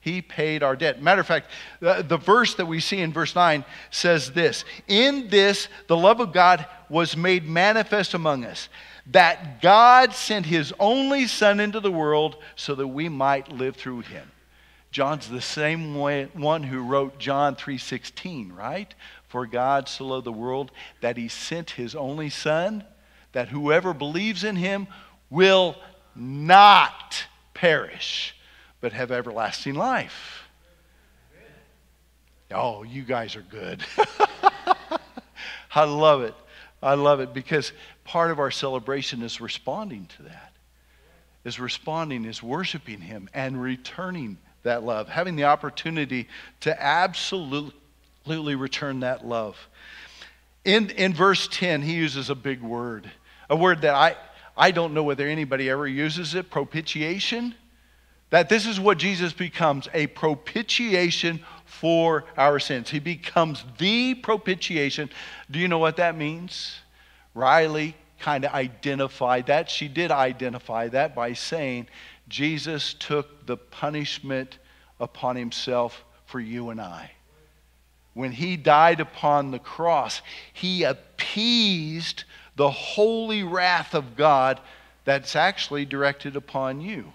He 0.00 0.22
paid 0.22 0.62
our 0.62 0.74
debt. 0.74 1.02
Matter 1.02 1.20
of 1.20 1.26
fact, 1.26 1.50
the, 1.80 2.02
the 2.06 2.16
verse 2.16 2.54
that 2.54 2.66
we 2.66 2.80
see 2.80 3.00
in 3.00 3.12
verse 3.12 3.34
9 3.34 3.64
says 3.90 4.32
this 4.32 4.64
In 4.86 5.28
this, 5.28 5.68
the 5.86 5.96
love 5.96 6.20
of 6.20 6.32
God 6.32 6.64
was 6.88 7.16
made 7.16 7.46
manifest 7.46 8.14
among 8.14 8.44
us 8.44 8.70
that 9.10 9.62
God 9.62 10.12
sent 10.12 10.46
his 10.46 10.72
only 10.78 11.26
Son 11.26 11.60
into 11.60 11.80
the 11.80 11.90
world 11.90 12.36
so 12.56 12.74
that 12.74 12.88
we 12.88 13.08
might 13.08 13.50
live 13.50 13.76
through 13.76 14.00
him. 14.00 14.30
John's 14.90 15.28
the 15.28 15.40
same 15.40 15.94
way, 15.94 16.28
one 16.32 16.62
who 16.62 16.82
wrote 16.82 17.18
John 17.18 17.56
3:16, 17.56 18.52
right? 18.52 18.94
For 19.28 19.46
God 19.46 19.88
so 19.88 20.06
loved 20.06 20.24
the 20.24 20.32
world 20.32 20.72
that 21.00 21.16
he 21.16 21.28
sent 21.28 21.70
his 21.70 21.94
only 21.94 22.30
son 22.30 22.84
that 23.32 23.48
whoever 23.48 23.92
believes 23.92 24.44
in 24.44 24.56
him 24.56 24.88
will 25.28 25.76
not 26.14 27.26
perish 27.52 28.34
but 28.80 28.92
have 28.92 29.10
everlasting 29.10 29.74
life. 29.74 30.48
Oh, 32.50 32.82
you 32.82 33.02
guys 33.02 33.36
are 33.36 33.42
good. 33.42 33.84
I 35.74 35.84
love 35.84 36.22
it. 36.22 36.34
I 36.82 36.94
love 36.94 37.20
it 37.20 37.34
because 37.34 37.72
part 38.08 38.30
of 38.30 38.38
our 38.38 38.50
celebration 38.50 39.20
is 39.22 39.38
responding 39.38 40.06
to 40.16 40.22
that. 40.22 40.52
Is 41.44 41.60
responding, 41.60 42.24
is 42.24 42.42
worshiping 42.42 43.02
Him 43.02 43.28
and 43.34 43.60
returning 43.60 44.38
that 44.62 44.82
love, 44.82 45.08
having 45.08 45.36
the 45.36 45.44
opportunity 45.44 46.26
to 46.60 46.82
absolutely 46.82 47.74
return 48.54 49.00
that 49.00 49.26
love. 49.26 49.58
In, 50.64 50.88
in 50.90 51.12
verse 51.12 51.48
10, 51.52 51.82
he 51.82 51.94
uses 51.94 52.30
a 52.30 52.34
big 52.34 52.62
word, 52.62 53.10
a 53.50 53.56
word 53.56 53.82
that 53.82 53.94
I, 53.94 54.16
I 54.56 54.70
don't 54.70 54.94
know 54.94 55.02
whether 55.02 55.26
anybody 55.26 55.68
ever 55.68 55.86
uses 55.86 56.34
it 56.34 56.50
propitiation. 56.50 57.54
That 58.30 58.48
this 58.48 58.66
is 58.66 58.80
what 58.80 58.98
Jesus 58.98 59.34
becomes 59.34 59.86
a 59.92 60.06
propitiation 60.08 61.40
for 61.66 62.24
our 62.38 62.58
sins. 62.58 62.88
He 62.88 63.00
becomes 63.00 63.64
the 63.76 64.14
propitiation. 64.14 65.10
Do 65.50 65.58
you 65.58 65.68
know 65.68 65.78
what 65.78 65.96
that 65.96 66.16
means? 66.16 66.80
Riley 67.38 67.94
kind 68.18 68.44
of 68.44 68.52
identified 68.52 69.46
that. 69.46 69.70
She 69.70 69.86
did 69.86 70.10
identify 70.10 70.88
that 70.88 71.14
by 71.14 71.34
saying 71.34 71.86
Jesus 72.28 72.94
took 72.94 73.46
the 73.46 73.56
punishment 73.56 74.58
upon 74.98 75.36
himself 75.36 76.04
for 76.26 76.40
you 76.40 76.70
and 76.70 76.80
I. 76.80 77.12
When 78.14 78.32
he 78.32 78.56
died 78.56 78.98
upon 78.98 79.52
the 79.52 79.60
cross, 79.60 80.20
he 80.52 80.82
appeased 80.82 82.24
the 82.56 82.70
holy 82.70 83.44
wrath 83.44 83.94
of 83.94 84.16
God 84.16 84.60
that's 85.04 85.36
actually 85.36 85.84
directed 85.84 86.34
upon 86.34 86.80
you. 86.80 87.12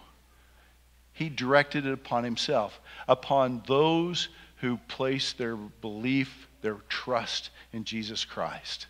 He 1.12 1.28
directed 1.28 1.86
it 1.86 1.92
upon 1.92 2.24
himself, 2.24 2.80
upon 3.08 3.62
those 3.68 4.30
who 4.58 4.78
place 4.88 5.34
their 5.34 5.58
belief, 5.58 6.48
their 6.62 6.78
trust 6.88 7.50
in 7.74 7.84
Jesus 7.84 8.24
Christ. 8.24 8.88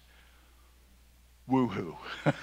Woohoo. 1.49 1.95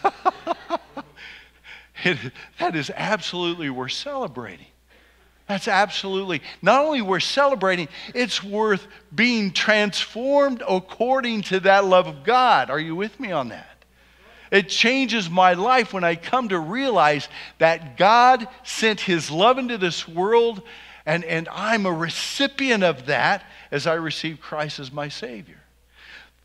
it, 2.04 2.18
that 2.58 2.76
is 2.76 2.90
absolutely 2.94 3.70
worth 3.70 3.92
celebrating. 3.92 4.66
That's 5.48 5.66
absolutely, 5.66 6.42
not 6.62 6.84
only 6.84 7.02
worth 7.02 7.24
celebrating, 7.24 7.88
it's 8.14 8.42
worth 8.44 8.86
being 9.12 9.52
transformed 9.52 10.62
according 10.68 11.42
to 11.42 11.60
that 11.60 11.84
love 11.84 12.06
of 12.06 12.22
God. 12.22 12.70
Are 12.70 12.78
you 12.78 12.94
with 12.94 13.18
me 13.18 13.32
on 13.32 13.48
that? 13.48 13.84
It 14.52 14.68
changes 14.68 15.28
my 15.28 15.54
life 15.54 15.92
when 15.92 16.04
I 16.04 16.14
come 16.14 16.48
to 16.50 16.58
realize 16.58 17.28
that 17.58 17.96
God 17.96 18.46
sent 18.62 19.00
His 19.00 19.30
love 19.30 19.58
into 19.58 19.78
this 19.78 20.06
world 20.06 20.62
and, 21.06 21.24
and 21.24 21.48
I'm 21.50 21.86
a 21.86 21.92
recipient 21.92 22.84
of 22.84 23.06
that 23.06 23.44
as 23.70 23.86
I 23.86 23.94
receive 23.94 24.40
Christ 24.40 24.78
as 24.78 24.92
my 24.92 25.08
Savior. 25.08 25.60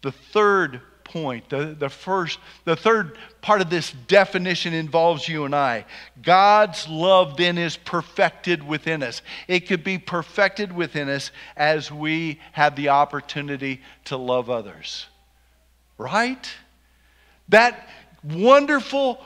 The 0.01 0.11
third 0.11 0.81
point, 1.05 1.49
the, 1.49 1.75
the 1.79 1.89
first, 1.89 2.39
the 2.65 2.75
third 2.75 3.17
part 3.41 3.61
of 3.61 3.69
this 3.69 3.93
definition 4.07 4.73
involves 4.73 5.27
you 5.29 5.45
and 5.45 5.55
I. 5.55 5.85
God's 6.21 6.87
love 6.89 7.37
then 7.37 7.57
is 7.57 7.77
perfected 7.77 8.61
within 8.61 9.01
us. 9.01 9.21
It 9.47 9.61
could 9.61 9.83
be 9.83 9.97
perfected 9.97 10.73
within 10.73 11.07
us 11.07 11.31
as 11.55 11.89
we 11.89 12.41
have 12.51 12.75
the 12.75 12.89
opportunity 12.89 13.81
to 14.05 14.17
love 14.17 14.49
others. 14.49 15.07
Right? 15.97 16.49
That 17.47 17.87
wonderful, 18.21 19.23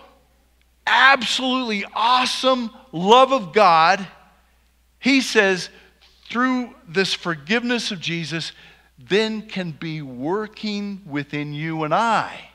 absolutely 0.86 1.86
awesome 1.96 2.70
love 2.92 3.34
of 3.34 3.54
God 3.54 4.06
he 5.00 5.22
says, 5.22 5.70
through 6.30 6.76
this 6.88 7.14
forgiveness 7.14 7.92
of 7.92 8.00
Jesus, 8.00 8.52
then 9.08 9.44
can 9.44 9.72
be 9.72 10.02
working 10.02 11.02
within 11.06 11.54
you 11.54 11.84
and 11.84 11.94
I. 11.94 12.50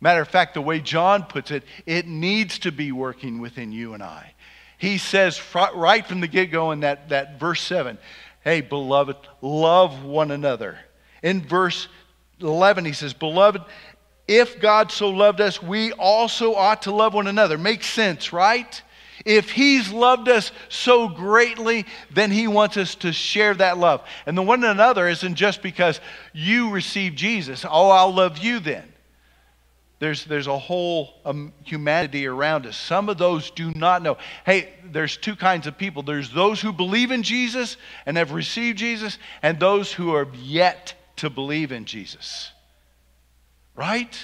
Matter 0.00 0.20
of 0.20 0.28
fact, 0.28 0.54
the 0.54 0.60
way 0.60 0.80
John 0.80 1.24
puts 1.24 1.50
it, 1.50 1.64
it 1.86 2.06
needs 2.06 2.58
to 2.60 2.72
be 2.72 2.92
working 2.92 3.40
within 3.40 3.72
you 3.72 3.94
and 3.94 4.02
I. 4.02 4.34
He 4.78 4.98
says 4.98 5.40
right 5.74 6.06
from 6.06 6.20
the 6.20 6.26
get 6.26 6.50
go 6.50 6.72
in 6.72 6.80
that, 6.80 7.08
that 7.10 7.38
verse 7.38 7.62
7 7.62 7.98
Hey, 8.42 8.60
beloved, 8.60 9.16
love 9.40 10.04
one 10.04 10.30
another. 10.30 10.78
In 11.22 11.40
verse 11.40 11.88
11, 12.40 12.84
he 12.84 12.92
says, 12.92 13.14
Beloved, 13.14 13.62
if 14.28 14.60
God 14.60 14.92
so 14.92 15.08
loved 15.08 15.40
us, 15.40 15.62
we 15.62 15.92
also 15.92 16.54
ought 16.54 16.82
to 16.82 16.94
love 16.94 17.14
one 17.14 17.26
another. 17.26 17.56
Makes 17.56 17.86
sense, 17.86 18.32
right? 18.34 18.82
If 19.24 19.50
He's 19.50 19.90
loved 19.90 20.28
us 20.28 20.52
so 20.68 21.08
greatly, 21.08 21.86
then 22.10 22.30
He 22.30 22.46
wants 22.46 22.76
us 22.76 22.94
to 22.96 23.12
share 23.12 23.54
that 23.54 23.78
love. 23.78 24.02
And 24.26 24.36
the 24.36 24.42
one 24.42 24.62
and 24.64 24.72
another 24.72 25.08
isn't 25.08 25.34
just 25.36 25.62
because 25.62 26.00
you 26.32 26.70
receive 26.70 27.14
Jesus. 27.14 27.64
Oh, 27.64 27.90
I'll 27.90 28.14
love 28.14 28.38
you 28.38 28.60
then. 28.60 28.92
There's, 30.00 30.24
there's 30.24 30.48
a 30.48 30.58
whole 30.58 31.14
um, 31.24 31.52
humanity 31.64 32.26
around 32.26 32.66
us. 32.66 32.76
Some 32.76 33.08
of 33.08 33.16
those 33.16 33.50
do 33.50 33.72
not 33.74 34.02
know. 34.02 34.18
Hey, 34.44 34.74
there's 34.84 35.16
two 35.16 35.36
kinds 35.36 35.66
of 35.66 35.78
people 35.78 36.02
there's 36.02 36.30
those 36.30 36.60
who 36.60 36.72
believe 36.72 37.10
in 37.10 37.22
Jesus 37.22 37.76
and 38.04 38.16
have 38.16 38.32
received 38.32 38.76
Jesus, 38.78 39.18
and 39.42 39.58
those 39.58 39.92
who 39.92 40.14
are 40.14 40.28
yet 40.34 40.94
to 41.16 41.30
believe 41.30 41.72
in 41.72 41.84
Jesus. 41.84 42.50
Right? 43.76 44.18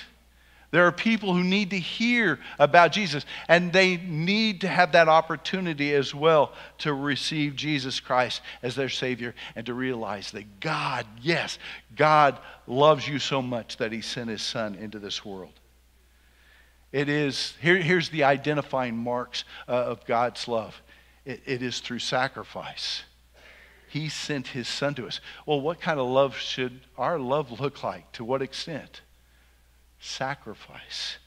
There 0.71 0.87
are 0.87 0.93
people 0.93 1.35
who 1.35 1.43
need 1.43 1.71
to 1.71 1.79
hear 1.79 2.39
about 2.59 2.93
Jesus, 2.93 3.27
and 3.49 3.73
they 3.73 3.97
need 3.97 4.61
to 4.61 4.69
have 4.69 4.93
that 4.93 5.09
opportunity 5.09 5.95
as 5.95 6.15
well 6.15 6.53
to 6.79 6.95
receive 6.95 7.57
Jesus 7.57 7.99
Christ 7.99 8.41
as 8.63 8.77
their 8.77 8.89
Savior 8.89 9.35
and 9.57 9.67
to 9.67 9.75
realize 9.75 10.31
that 10.31 10.61
God, 10.61 11.07
yes, 11.21 11.59
God 11.97 12.39
loves 12.69 13.09
you 13.09 13.19
so 13.19 13.43
much 13.43 13.79
that 13.79 13.91
He 13.91 14.01
sent 14.01 14.31
His 14.31 14.43
Son 14.43 14.77
into 14.77 15.01
this 15.01 15.25
world. 15.25 15.53
It 16.93 17.09
is, 17.09 17.55
here, 17.61 17.77
here's 17.77 18.11
the 18.11 18.25
identifying 18.25 18.97
marks 18.97 19.45
uh, 19.69 19.73
of 19.73 20.05
God's 20.07 20.47
love 20.49 20.81
it, 21.25 21.43
it 21.47 21.63
is 21.63 21.81
through 21.81 21.99
sacrifice. 21.99 23.03
He 23.89 24.09
sent 24.09 24.47
His 24.47 24.69
Son 24.69 24.95
to 24.95 25.07
us. 25.09 25.21
Well, 25.47 25.61
what 25.61 25.81
kind 25.81 25.99
of 25.99 26.07
love 26.07 26.37
should 26.37 26.81
our 26.97 27.19
love 27.19 27.61
look 27.61 27.83
like? 27.83 28.11
To 28.13 28.25
what 28.25 28.41
extent? 28.41 29.01
Sacrifice. 30.01 31.19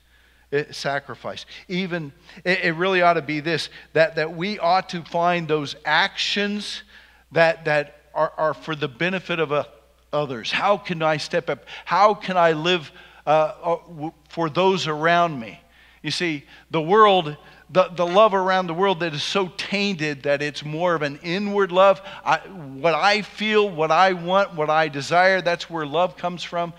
It, 0.52 0.76
sacrifice. 0.76 1.46
Even, 1.68 2.12
it, 2.44 2.60
it 2.60 2.76
really 2.76 3.02
ought 3.02 3.14
to 3.14 3.22
be 3.22 3.40
this 3.40 3.70
that, 3.94 4.18
that 4.18 4.36
we 4.36 4.60
ought 4.60 4.90
to 4.90 5.04
find 5.04 5.48
those 5.48 5.76
actions 5.86 6.84
that, 7.32 7.66
that 7.66 8.02
are, 8.14 8.34
are 8.38 8.54
for 8.54 8.76
the 8.76 8.88
benefit 8.88 9.40
of 9.40 9.52
uh, 9.52 9.64
others. 10.12 10.52
How 10.52 10.78
can 10.78 11.02
I 11.02 11.18
step 11.18 11.50
up? 11.50 11.66
How 11.86 12.14
can 12.14 12.38
I 12.38 12.52
live 12.52 12.92
uh, 13.26 13.30
uh 13.64 14.10
for 14.30 14.50
those 14.50 14.88
around 14.88 15.40
me? 15.40 15.60
You 16.04 16.12
see, 16.12 16.44
the 16.70 16.82
world, 16.82 17.36
the, 17.70 17.90
the 17.96 18.06
love 18.06 18.34
around 18.34 18.68
the 18.68 18.74
world 18.74 19.00
that 19.00 19.14
is 19.14 19.24
so 19.24 19.48
tainted 19.58 20.24
that 20.24 20.42
it's 20.42 20.64
more 20.64 20.94
of 20.94 21.02
an 21.02 21.18
inward 21.24 21.72
love. 21.72 22.02
I, 22.24 22.38
what 22.40 22.94
I 22.94 23.22
feel, 23.22 23.68
what 23.70 23.90
I 23.90 24.14
want, 24.14 24.54
what 24.54 24.70
I 24.70 24.90
desire, 24.90 25.42
that's 25.42 25.70
where 25.70 25.86
love 25.86 26.18
comes 26.18 26.44
from. 26.44 26.74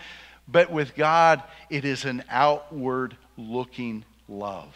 But 0.47 0.71
with 0.71 0.95
God, 0.95 1.43
it 1.71 1.85
is 1.85 2.05
an 2.05 2.25
outward 2.29 3.17
looking 3.37 4.05
love. 4.29 4.75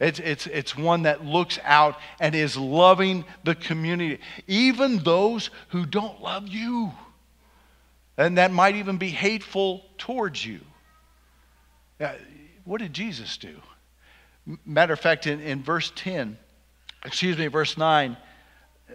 It's, 0.00 0.18
it's, 0.18 0.46
it's 0.46 0.76
one 0.76 1.02
that 1.02 1.24
looks 1.24 1.58
out 1.62 1.96
and 2.20 2.34
is 2.34 2.56
loving 2.56 3.24
the 3.44 3.54
community, 3.54 4.18
even 4.46 4.98
those 4.98 5.50
who 5.68 5.84
don't 5.84 6.22
love 6.22 6.48
you. 6.48 6.92
And 8.16 8.38
that 8.38 8.50
might 8.50 8.76
even 8.76 8.96
be 8.96 9.10
hateful 9.10 9.84
towards 9.98 10.44
you. 10.44 10.60
Uh, 12.00 12.12
what 12.64 12.80
did 12.80 12.94
Jesus 12.94 13.36
do? 13.36 13.56
Matter 14.64 14.94
of 14.94 15.00
fact, 15.00 15.26
in, 15.26 15.40
in 15.40 15.62
verse 15.62 15.92
10, 15.94 16.38
excuse 17.04 17.36
me, 17.36 17.46
verse 17.48 17.76
9, 17.76 18.16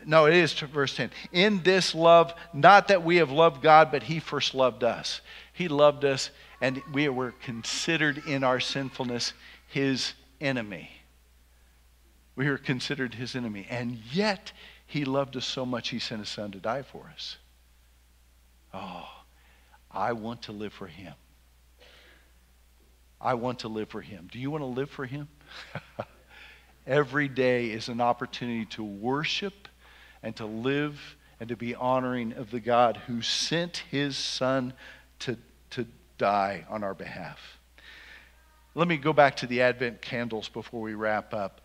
no, 0.05 0.25
it 0.25 0.35
is 0.35 0.53
verse 0.53 0.95
10. 0.95 1.11
In 1.31 1.63
this 1.63 1.95
love, 1.95 2.33
not 2.53 2.87
that 2.89 3.03
we 3.03 3.17
have 3.17 3.31
loved 3.31 3.61
God, 3.61 3.91
but 3.91 4.03
He 4.03 4.19
first 4.19 4.53
loved 4.53 4.83
us. 4.83 5.21
He 5.53 5.67
loved 5.67 6.05
us, 6.05 6.29
and 6.61 6.81
we 6.91 7.09
were 7.09 7.31
considered 7.43 8.23
in 8.27 8.43
our 8.43 8.59
sinfulness 8.59 9.33
His 9.67 10.13
enemy. 10.41 10.89
We 12.35 12.49
were 12.49 12.57
considered 12.57 13.13
His 13.13 13.35
enemy. 13.35 13.67
And 13.69 13.99
yet, 14.11 14.51
He 14.85 15.05
loved 15.05 15.37
us 15.37 15.45
so 15.45 15.65
much, 15.65 15.89
He 15.89 15.99
sent 15.99 16.21
His 16.21 16.29
Son 16.29 16.51
to 16.51 16.59
die 16.59 16.83
for 16.83 17.11
us. 17.13 17.37
Oh, 18.73 19.07
I 19.89 20.13
want 20.13 20.43
to 20.43 20.51
live 20.51 20.73
for 20.73 20.87
Him. 20.87 21.13
I 23.21 23.35
want 23.35 23.59
to 23.59 23.69
live 23.69 23.89
for 23.89 24.01
Him. 24.01 24.29
Do 24.31 24.39
you 24.39 24.51
want 24.51 24.61
to 24.61 24.67
live 24.67 24.89
for 24.89 25.05
Him? 25.05 25.27
Every 26.87 27.27
day 27.27 27.71
is 27.71 27.89
an 27.89 28.01
opportunity 28.01 28.65
to 28.65 28.83
worship 28.83 29.67
and 30.25 30.35
to 30.35 30.45
live 30.45 31.15
and 31.39 31.47
to 31.49 31.55
be 31.55 31.75
honoring 31.75 32.33
of 32.33 32.49
the 32.49 32.59
God 32.59 32.97
who 33.05 33.21
sent 33.21 33.83
his 33.91 34.17
son 34.17 34.73
to, 35.19 35.37
to 35.69 35.85
die 36.17 36.65
on 36.67 36.83
our 36.83 36.95
behalf. 36.95 37.59
Let 38.73 38.87
me 38.87 38.97
go 38.97 39.13
back 39.13 39.35
to 39.37 39.47
the 39.47 39.61
Advent 39.61 40.01
candles 40.01 40.49
before 40.49 40.81
we 40.81 40.95
wrap 40.95 41.33
up. 41.33 41.61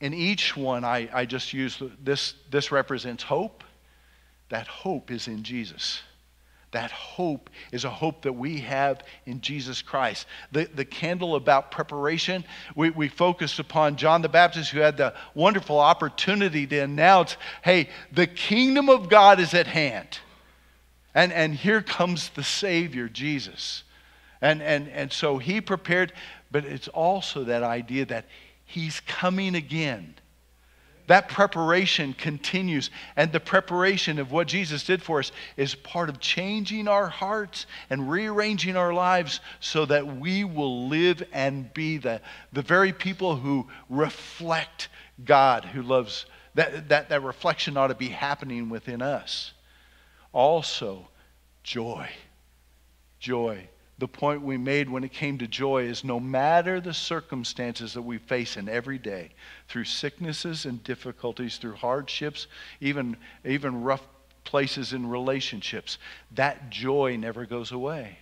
In 0.00 0.12
each 0.12 0.54
one, 0.54 0.84
I, 0.84 1.08
I 1.10 1.24
just 1.24 1.54
use 1.54 1.82
this, 2.04 2.34
this 2.50 2.70
represents 2.70 3.22
hope. 3.22 3.64
That 4.50 4.66
hope 4.66 5.10
is 5.10 5.26
in 5.26 5.42
Jesus. 5.42 6.02
That 6.72 6.90
hope 6.90 7.50
is 7.70 7.84
a 7.84 7.90
hope 7.90 8.22
that 8.22 8.32
we 8.32 8.58
have 8.60 9.04
in 9.26 9.40
Jesus 9.42 9.82
Christ. 9.82 10.26
The, 10.52 10.64
the 10.74 10.86
candle 10.86 11.36
about 11.36 11.70
preparation, 11.70 12.44
we, 12.74 12.90
we 12.90 13.08
focused 13.08 13.58
upon 13.58 13.96
John 13.96 14.22
the 14.22 14.28
Baptist, 14.28 14.70
who 14.70 14.80
had 14.80 14.96
the 14.96 15.14
wonderful 15.34 15.78
opportunity 15.78 16.66
to 16.66 16.78
announce 16.78 17.36
hey, 17.62 17.90
the 18.10 18.26
kingdom 18.26 18.88
of 18.88 19.08
God 19.08 19.38
is 19.38 19.52
at 19.54 19.66
hand. 19.66 20.18
And, 21.14 21.30
and 21.30 21.54
here 21.54 21.82
comes 21.82 22.30
the 22.30 22.42
Savior, 22.42 23.06
Jesus. 23.06 23.84
And, 24.40 24.62
and, 24.62 24.88
and 24.88 25.12
so 25.12 25.36
he 25.36 25.60
prepared, 25.60 26.14
but 26.50 26.64
it's 26.64 26.88
also 26.88 27.44
that 27.44 27.62
idea 27.62 28.06
that 28.06 28.24
he's 28.64 29.00
coming 29.00 29.54
again 29.54 30.14
that 31.06 31.28
preparation 31.28 32.12
continues. 32.14 32.90
And 33.16 33.32
the 33.32 33.40
preparation 33.40 34.18
of 34.18 34.30
what 34.30 34.46
Jesus 34.46 34.84
did 34.84 35.02
for 35.02 35.18
us 35.18 35.32
is 35.56 35.74
part 35.74 36.08
of 36.08 36.20
changing 36.20 36.88
our 36.88 37.08
hearts 37.08 37.66
and 37.90 38.10
rearranging 38.10 38.76
our 38.76 38.92
lives 38.92 39.40
so 39.60 39.84
that 39.86 40.18
we 40.18 40.44
will 40.44 40.88
live 40.88 41.22
and 41.32 41.72
be 41.74 41.98
the, 41.98 42.20
the 42.52 42.62
very 42.62 42.92
people 42.92 43.36
who 43.36 43.66
reflect 43.90 44.88
God, 45.24 45.64
who 45.64 45.82
loves, 45.82 46.26
that, 46.54 46.88
that, 46.88 47.08
that 47.08 47.22
reflection 47.22 47.76
ought 47.76 47.88
to 47.88 47.94
be 47.94 48.08
happening 48.08 48.68
within 48.68 49.02
us. 49.02 49.52
Also, 50.32 51.08
joy. 51.62 52.08
Joy 53.18 53.68
the 54.02 54.08
point 54.08 54.42
we 54.42 54.56
made 54.56 54.90
when 54.90 55.04
it 55.04 55.12
came 55.12 55.38
to 55.38 55.46
joy 55.46 55.84
is 55.84 56.02
no 56.02 56.18
matter 56.18 56.80
the 56.80 56.92
circumstances 56.92 57.94
that 57.94 58.02
we 58.02 58.18
face 58.18 58.56
in 58.56 58.68
every 58.68 58.98
day, 58.98 59.30
through 59.68 59.84
sicknesses 59.84 60.66
and 60.66 60.82
difficulties, 60.82 61.56
through 61.56 61.76
hardships, 61.76 62.48
even, 62.80 63.16
even 63.44 63.84
rough 63.84 64.04
places 64.42 64.92
in 64.92 65.08
relationships, 65.08 65.98
that 66.32 66.68
joy 66.68 67.16
never 67.16 67.46
goes 67.46 67.70
away. 67.70 68.18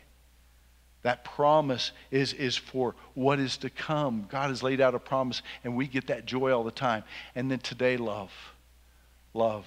That 1.01 1.25
promise 1.25 1.93
is, 2.11 2.35
is 2.35 2.59
for 2.59 2.95
what 3.15 3.39
is 3.39 3.57
to 3.57 3.71
come. 3.71 4.27
God 4.29 4.51
has 4.51 4.63
laid 4.63 4.83
out 4.83 4.95
a 4.95 4.99
promise, 4.99 5.41
and 5.65 5.75
we 5.75 5.87
get 5.87 6.09
that 6.09 6.27
joy 6.27 6.53
all 6.53 6.63
the 6.63 6.71
time. 6.71 7.05
And 7.35 7.51
then 7.51 7.61
today, 7.61 7.97
love. 7.97 8.33
Love 9.33 9.67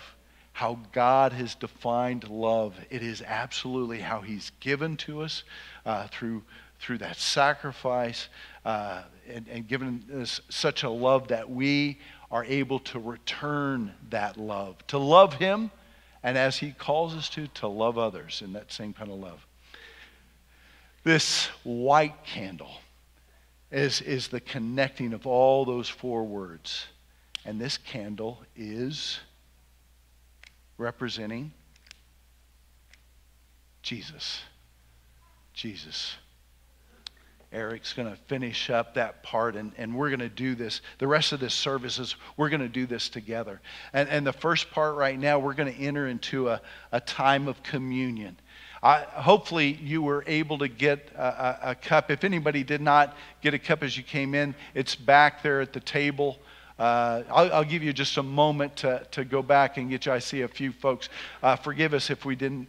how 0.53 0.77
God 0.91 1.33
has 1.33 1.55
defined 1.55 2.29
love. 2.29 2.75
It 2.89 3.01
is 3.01 3.21
absolutely 3.23 3.99
how 3.99 4.21
He's 4.21 4.51
given 4.59 4.95
to 4.97 5.21
us 5.21 5.43
uh, 5.85 6.07
through, 6.07 6.43
through 6.79 6.99
that 6.99 7.17
sacrifice 7.17 8.29
uh, 8.63 9.01
and, 9.27 9.47
and 9.49 9.67
given 9.67 10.05
us 10.21 10.41
such 10.49 10.83
a 10.83 10.89
love 10.89 11.27
that 11.29 11.49
we 11.49 11.99
are 12.31 12.45
able 12.45 12.79
to 12.79 12.99
return 12.99 13.93
that 14.11 14.37
love, 14.37 14.75
to 14.87 14.97
love 14.97 15.33
Him, 15.33 15.71
and 16.21 16.37
as 16.37 16.57
He 16.57 16.71
calls 16.71 17.15
us 17.15 17.29
to, 17.29 17.47
to 17.47 17.67
love 17.67 17.97
others 17.97 18.41
in 18.43 18.53
that 18.53 18.71
same 18.71 18.93
kind 18.93 19.11
of 19.11 19.19
love. 19.19 19.45
This 21.03 21.47
white 21.63 22.23
candle 22.23 22.71
is, 23.71 24.01
is 24.01 24.27
the 24.27 24.39
connecting 24.39 25.13
of 25.13 25.25
all 25.25 25.65
those 25.65 25.89
four 25.89 26.23
words. 26.23 26.85
And 27.43 27.59
this 27.59 27.77
candle 27.77 28.43
is 28.55 29.19
representing 30.77 31.51
Jesus. 33.81 34.41
Jesus. 35.53 36.15
Eric's 37.51 37.93
going 37.93 38.09
to 38.09 38.15
finish 38.15 38.71
up 38.71 38.95
that 38.95 39.21
part, 39.21 39.55
and, 39.55 39.73
and 39.77 39.95
we're 39.95 40.09
going 40.09 40.19
to 40.19 40.29
do 40.29 40.55
this. 40.55 40.81
The 40.97 41.07
rest 41.07 41.33
of 41.33 41.39
this 41.39 41.53
service 41.53 41.99
is 41.99 42.15
we're 42.35 42.49
going 42.49 42.61
to 42.61 42.67
do 42.67 42.87
this 42.87 43.09
together. 43.09 43.61
And, 43.93 44.09
and 44.09 44.25
the 44.25 44.33
first 44.33 44.71
part 44.71 44.95
right 44.95 45.19
now, 45.19 45.37
we're 45.37 45.53
going 45.53 45.71
to 45.71 45.79
enter 45.79 46.07
into 46.07 46.49
a, 46.49 46.61
a 46.91 46.99
time 46.99 47.47
of 47.47 47.61
communion. 47.61 48.37
I, 48.81 49.01
hopefully, 49.01 49.71
you 49.81 50.01
were 50.01 50.23
able 50.25 50.57
to 50.57 50.67
get 50.67 51.11
a, 51.15 51.21
a, 51.21 51.59
a, 51.71 51.75
cup. 51.75 52.09
If 52.09 52.23
anybody 52.23 52.63
did 52.63 52.81
not 52.81 53.15
get 53.41 53.53
a 53.53 53.59
cup 53.59 53.83
as 53.83 53.95
you 53.95 54.03
came 54.03 54.33
in, 54.33 54.55
it's 54.73 54.95
back 54.95 55.43
there 55.43 55.61
at 55.61 55.73
the 55.73 55.79
table. 55.79 56.39
Uh, 56.83 57.23
I'll, 57.29 57.53
I'll, 57.53 57.63
give 57.63 57.81
you 57.81 57.93
just 57.93 58.17
a 58.17 58.23
moment 58.23 58.75
to, 58.77 59.07
to 59.11 59.23
go 59.23 59.41
back 59.41 59.77
and 59.77 59.89
get 59.89 60.05
you. 60.05 60.11
I 60.11 60.19
see 60.19 60.41
a 60.41 60.49
few 60.49 60.73
folks. 60.73 61.07
Uh, 61.41 61.55
forgive 61.55 61.93
us 61.93 62.09
if 62.09 62.25
we 62.25 62.35
didn't 62.35 62.67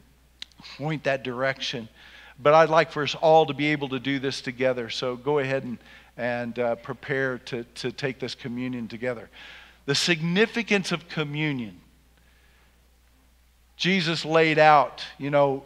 point 0.79 1.03
that 1.03 1.25
direction. 1.25 1.89
But 2.41 2.55
I'd 2.55 2.69
like 2.69 2.93
for 2.93 3.03
us 3.03 3.17
all 3.17 3.45
to 3.47 3.53
be 3.53 3.73
able 3.73 3.89
to 3.89 3.99
do 3.99 4.21
this 4.21 4.41
together. 4.41 4.89
So 4.89 5.17
go 5.17 5.41
ahead 5.41 5.65
and, 5.65 5.79
and 6.17 6.57
uh, 6.61 6.77
prepare 6.77 7.39
to, 7.39 7.65
to 7.65 7.91
take 7.91 8.21
this 8.21 8.37
communion 8.37 8.87
together. 8.87 9.29
The 9.87 9.97
significance 9.97 10.93
of 10.93 11.09
communion. 11.09 11.81
Jesus 13.77 14.25
laid 14.25 14.61
out, 14.61 15.05
you 15.19 15.31
know, 15.31 15.65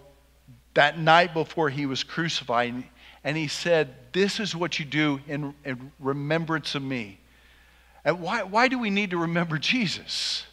that 0.72 0.98
night 0.98 1.34
before 1.34 1.68
he 1.68 1.84
was 1.84 2.02
crucified, 2.02 2.82
and 3.24 3.36
he 3.36 3.46
said, 3.46 3.94
This 4.12 4.40
is 4.40 4.56
what 4.56 4.78
you 4.78 4.86
do 4.86 5.20
in, 5.28 5.52
in 5.66 5.92
remembrance 6.00 6.74
of 6.74 6.82
me. 6.82 7.18
And 8.08 8.20
why, 8.20 8.42
why 8.42 8.68
do 8.68 8.78
we 8.78 8.88
need 8.88 9.10
to 9.10 9.18
remember 9.18 9.58
Jesus? 9.58 10.46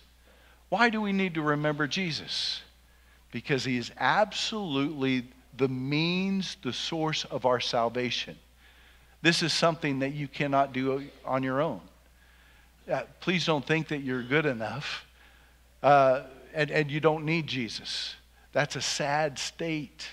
Why 0.67 0.89
do 0.89 0.99
we 0.99 1.13
need 1.13 1.35
to 1.35 1.41
remember 1.41 1.87
Jesus? 1.87 2.61
Because 3.31 3.63
he 3.63 3.77
is 3.77 3.93
absolutely 3.97 5.29
the 5.55 5.69
means, 5.69 6.57
the 6.63 6.73
source 6.73 7.23
of 7.23 7.45
our 7.45 7.61
salvation. 7.61 8.37
This 9.21 9.41
is 9.41 9.53
something 9.53 9.99
that 9.99 10.11
you 10.13 10.27
cannot 10.27 10.73
do 10.73 11.05
on 11.23 11.43
your 11.43 11.61
own. 11.61 11.79
Uh, 12.91 13.03
please 13.21 13.45
don't 13.45 13.65
think 13.65 13.87
that 13.87 14.01
you're 14.01 14.23
good 14.23 14.45
enough 14.45 15.05
uh, 15.81 16.23
and, 16.53 16.69
and 16.71 16.91
you 16.91 16.99
don't 16.99 17.23
need 17.23 17.47
Jesus. 17.47 18.15
That's 18.51 18.75
a 18.75 18.81
sad 18.81 19.39
state 19.39 20.05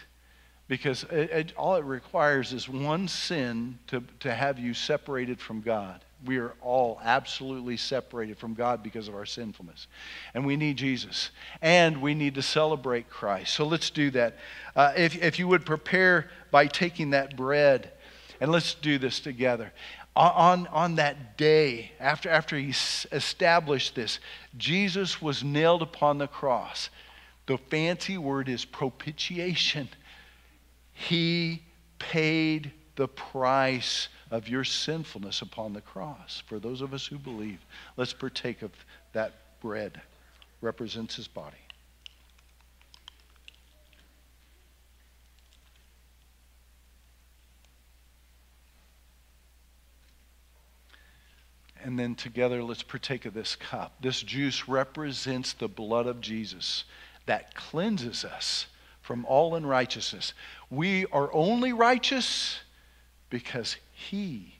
because 0.68 1.02
it, 1.10 1.30
it, 1.32 1.52
all 1.56 1.74
it 1.74 1.84
requires 1.84 2.52
is 2.52 2.68
one 2.68 3.08
sin 3.08 3.80
to, 3.88 4.04
to 4.20 4.32
have 4.32 4.60
you 4.60 4.74
separated 4.74 5.40
from 5.40 5.60
God. 5.60 6.04
We 6.24 6.38
are 6.38 6.54
all 6.60 7.00
absolutely 7.02 7.76
separated 7.76 8.38
from 8.38 8.54
God 8.54 8.82
because 8.82 9.08
of 9.08 9.14
our 9.14 9.26
sinfulness. 9.26 9.88
And 10.34 10.46
we 10.46 10.56
need 10.56 10.76
Jesus. 10.76 11.30
And 11.60 12.00
we 12.00 12.14
need 12.14 12.36
to 12.36 12.42
celebrate 12.42 13.10
Christ. 13.10 13.54
So 13.54 13.66
let's 13.66 13.90
do 13.90 14.10
that. 14.12 14.36
Uh, 14.76 14.92
if, 14.96 15.20
if 15.20 15.38
you 15.38 15.48
would 15.48 15.66
prepare 15.66 16.30
by 16.50 16.66
taking 16.66 17.10
that 17.10 17.36
bread, 17.36 17.92
and 18.40 18.50
let's 18.50 18.74
do 18.74 18.98
this 18.98 19.20
together. 19.20 19.72
On, 20.14 20.66
on 20.66 20.96
that 20.96 21.38
day, 21.38 21.92
after, 21.98 22.28
after 22.28 22.58
he 22.58 22.70
established 23.12 23.94
this, 23.94 24.20
Jesus 24.58 25.22
was 25.22 25.42
nailed 25.42 25.80
upon 25.80 26.18
the 26.18 26.26
cross. 26.26 26.90
The 27.46 27.56
fancy 27.56 28.18
word 28.18 28.48
is 28.48 28.64
propitiation. 28.64 29.88
He 30.92 31.62
paid 31.98 32.72
the 32.96 33.08
price 33.08 34.08
of 34.32 34.48
your 34.48 34.64
sinfulness 34.64 35.42
upon 35.42 35.74
the 35.74 35.80
cross. 35.82 36.42
For 36.46 36.58
those 36.58 36.80
of 36.80 36.94
us 36.94 37.06
who 37.06 37.18
believe, 37.18 37.60
let's 37.98 38.14
partake 38.14 38.62
of 38.62 38.72
that 39.12 39.34
bread. 39.60 40.00
Represents 40.62 41.14
his 41.14 41.28
body. 41.28 41.58
And 51.84 51.98
then 51.98 52.14
together, 52.14 52.62
let's 52.62 52.82
partake 52.82 53.26
of 53.26 53.34
this 53.34 53.54
cup. 53.54 53.92
This 54.00 54.22
juice 54.22 54.66
represents 54.66 55.52
the 55.52 55.68
blood 55.68 56.06
of 56.06 56.22
Jesus 56.22 56.84
that 57.26 57.54
cleanses 57.54 58.24
us 58.24 58.66
from 59.02 59.26
all 59.26 59.56
unrighteousness. 59.56 60.32
We 60.70 61.04
are 61.06 61.30
only 61.34 61.74
righteous 61.74 62.60
because 63.32 63.78
he 63.92 64.52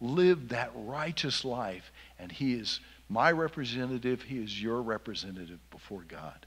lived 0.00 0.50
that 0.50 0.70
righteous 0.72 1.44
life, 1.44 1.90
and 2.16 2.30
he 2.30 2.54
is 2.54 2.78
my 3.08 3.32
representative, 3.32 4.22
he 4.22 4.38
is 4.38 4.62
your 4.62 4.80
representative 4.82 5.58
before 5.72 6.04
God. 6.06 6.46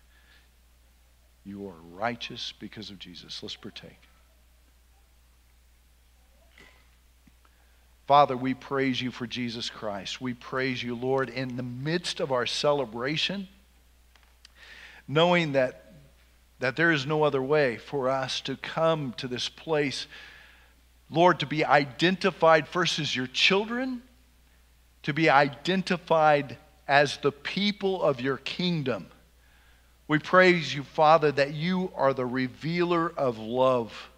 You 1.44 1.68
are 1.68 1.76
righteous 1.92 2.54
because 2.58 2.90
of 2.90 3.00
Jesus. 3.00 3.44
Let's 3.44 3.58
partake. 3.58 4.00
Father, 8.08 8.38
we 8.38 8.54
praise 8.54 9.02
you 9.02 9.12
for 9.12 9.28
Jesus 9.28 9.70
Christ. 9.70 10.22
We 10.22 10.34
praise 10.34 10.82
you, 10.82 10.96
Lord, 10.96 11.28
in 11.28 11.58
the 11.58 11.64
midst 11.64 12.22
of 12.22 12.32
our 12.32 12.46
celebration, 12.46 13.50
knowing 15.06 15.52
that, 15.52 15.96
that 16.60 16.78
there 16.78 16.94
is 16.94 17.06
no 17.06 17.24
other 17.24 17.44
way 17.44 17.76
for 17.76 18.08
us 18.08 18.40
to 18.42 18.56
come 18.56 19.14
to 19.18 19.28
this 19.28 19.50
place 19.50 20.08
Lord, 21.14 21.42
to 21.42 21.46
be 21.46 21.64
identified 21.64 22.68
first 22.68 22.98
as 22.98 23.16
your 23.16 23.28
children, 23.28 24.02
to 25.04 25.14
be 25.14 25.30
identified 25.30 26.58
as 26.88 27.18
the 27.18 27.32
people 27.32 28.02
of 28.02 28.20
your 28.20 28.38
kingdom. 28.38 29.06
We 30.08 30.18
praise 30.18 30.74
you, 30.74 30.82
Father, 30.82 31.32
that 31.34 31.54
you 31.54 31.92
are 31.96 32.16
the 32.16 32.26
revealer 32.26 33.14
of 33.16 33.38
love. 33.38 34.10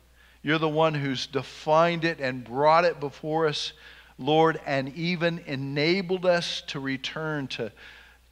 You're 0.42 0.58
the 0.58 0.70
one 0.70 0.94
who's 0.94 1.28
defined 1.28 2.06
it 2.06 2.22
and 2.22 2.46
brought 2.46 2.86
it 2.86 3.02
before 3.02 3.48
us, 3.48 3.74
Lord, 4.18 4.62
and 4.66 4.96
even 4.96 5.40
enabled 5.48 6.26
us 6.26 6.62
to 6.68 6.80
return 6.80 7.48
to, 7.48 7.74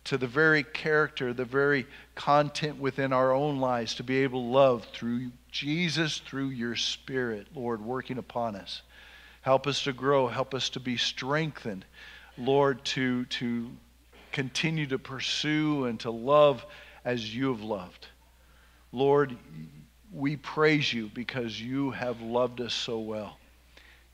to 0.05 0.17
the 0.17 0.27
very 0.27 0.63
character, 0.63 1.33
the 1.33 1.43
very 1.43 1.85
content 2.15 2.79
within 2.79 3.11
our 3.11 3.33
own 3.33 3.59
lives 3.59 3.95
to 3.95 4.03
be 4.03 4.19
able 4.19 4.41
to 4.41 4.47
love 4.47 4.87
through 4.93 5.31
Jesus, 5.53 6.17
through 6.17 6.49
your 6.49 6.75
Spirit, 6.75 7.47
Lord, 7.53 7.79
working 7.85 8.17
upon 8.17 8.55
us. 8.55 8.81
Help 9.41 9.67
us 9.67 9.83
to 9.83 9.93
grow. 9.93 10.27
Help 10.27 10.55
us 10.55 10.69
to 10.69 10.79
be 10.79 10.97
strengthened, 10.97 11.85
Lord, 12.39 12.83
to, 12.85 13.25
to 13.25 13.69
continue 14.31 14.87
to 14.87 14.97
pursue 14.97 15.85
and 15.85 15.99
to 15.99 16.09
love 16.09 16.65
as 17.05 17.35
you 17.35 17.53
have 17.53 17.61
loved. 17.61 18.07
Lord, 18.91 19.37
we 20.11 20.37
praise 20.37 20.91
you 20.91 21.11
because 21.13 21.61
you 21.61 21.91
have 21.91 22.19
loved 22.19 22.59
us 22.59 22.73
so 22.73 22.99
well. 22.99 23.37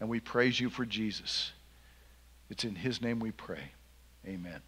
And 0.02 0.10
we 0.10 0.20
praise 0.20 0.60
you 0.60 0.70
for 0.70 0.86
Jesus. 0.86 1.54
It's 2.50 2.66
in 2.66 2.76
his 2.76 3.02
name 3.02 3.20
we 3.20 3.32
pray. 3.32 3.72
Amen. 4.28 4.60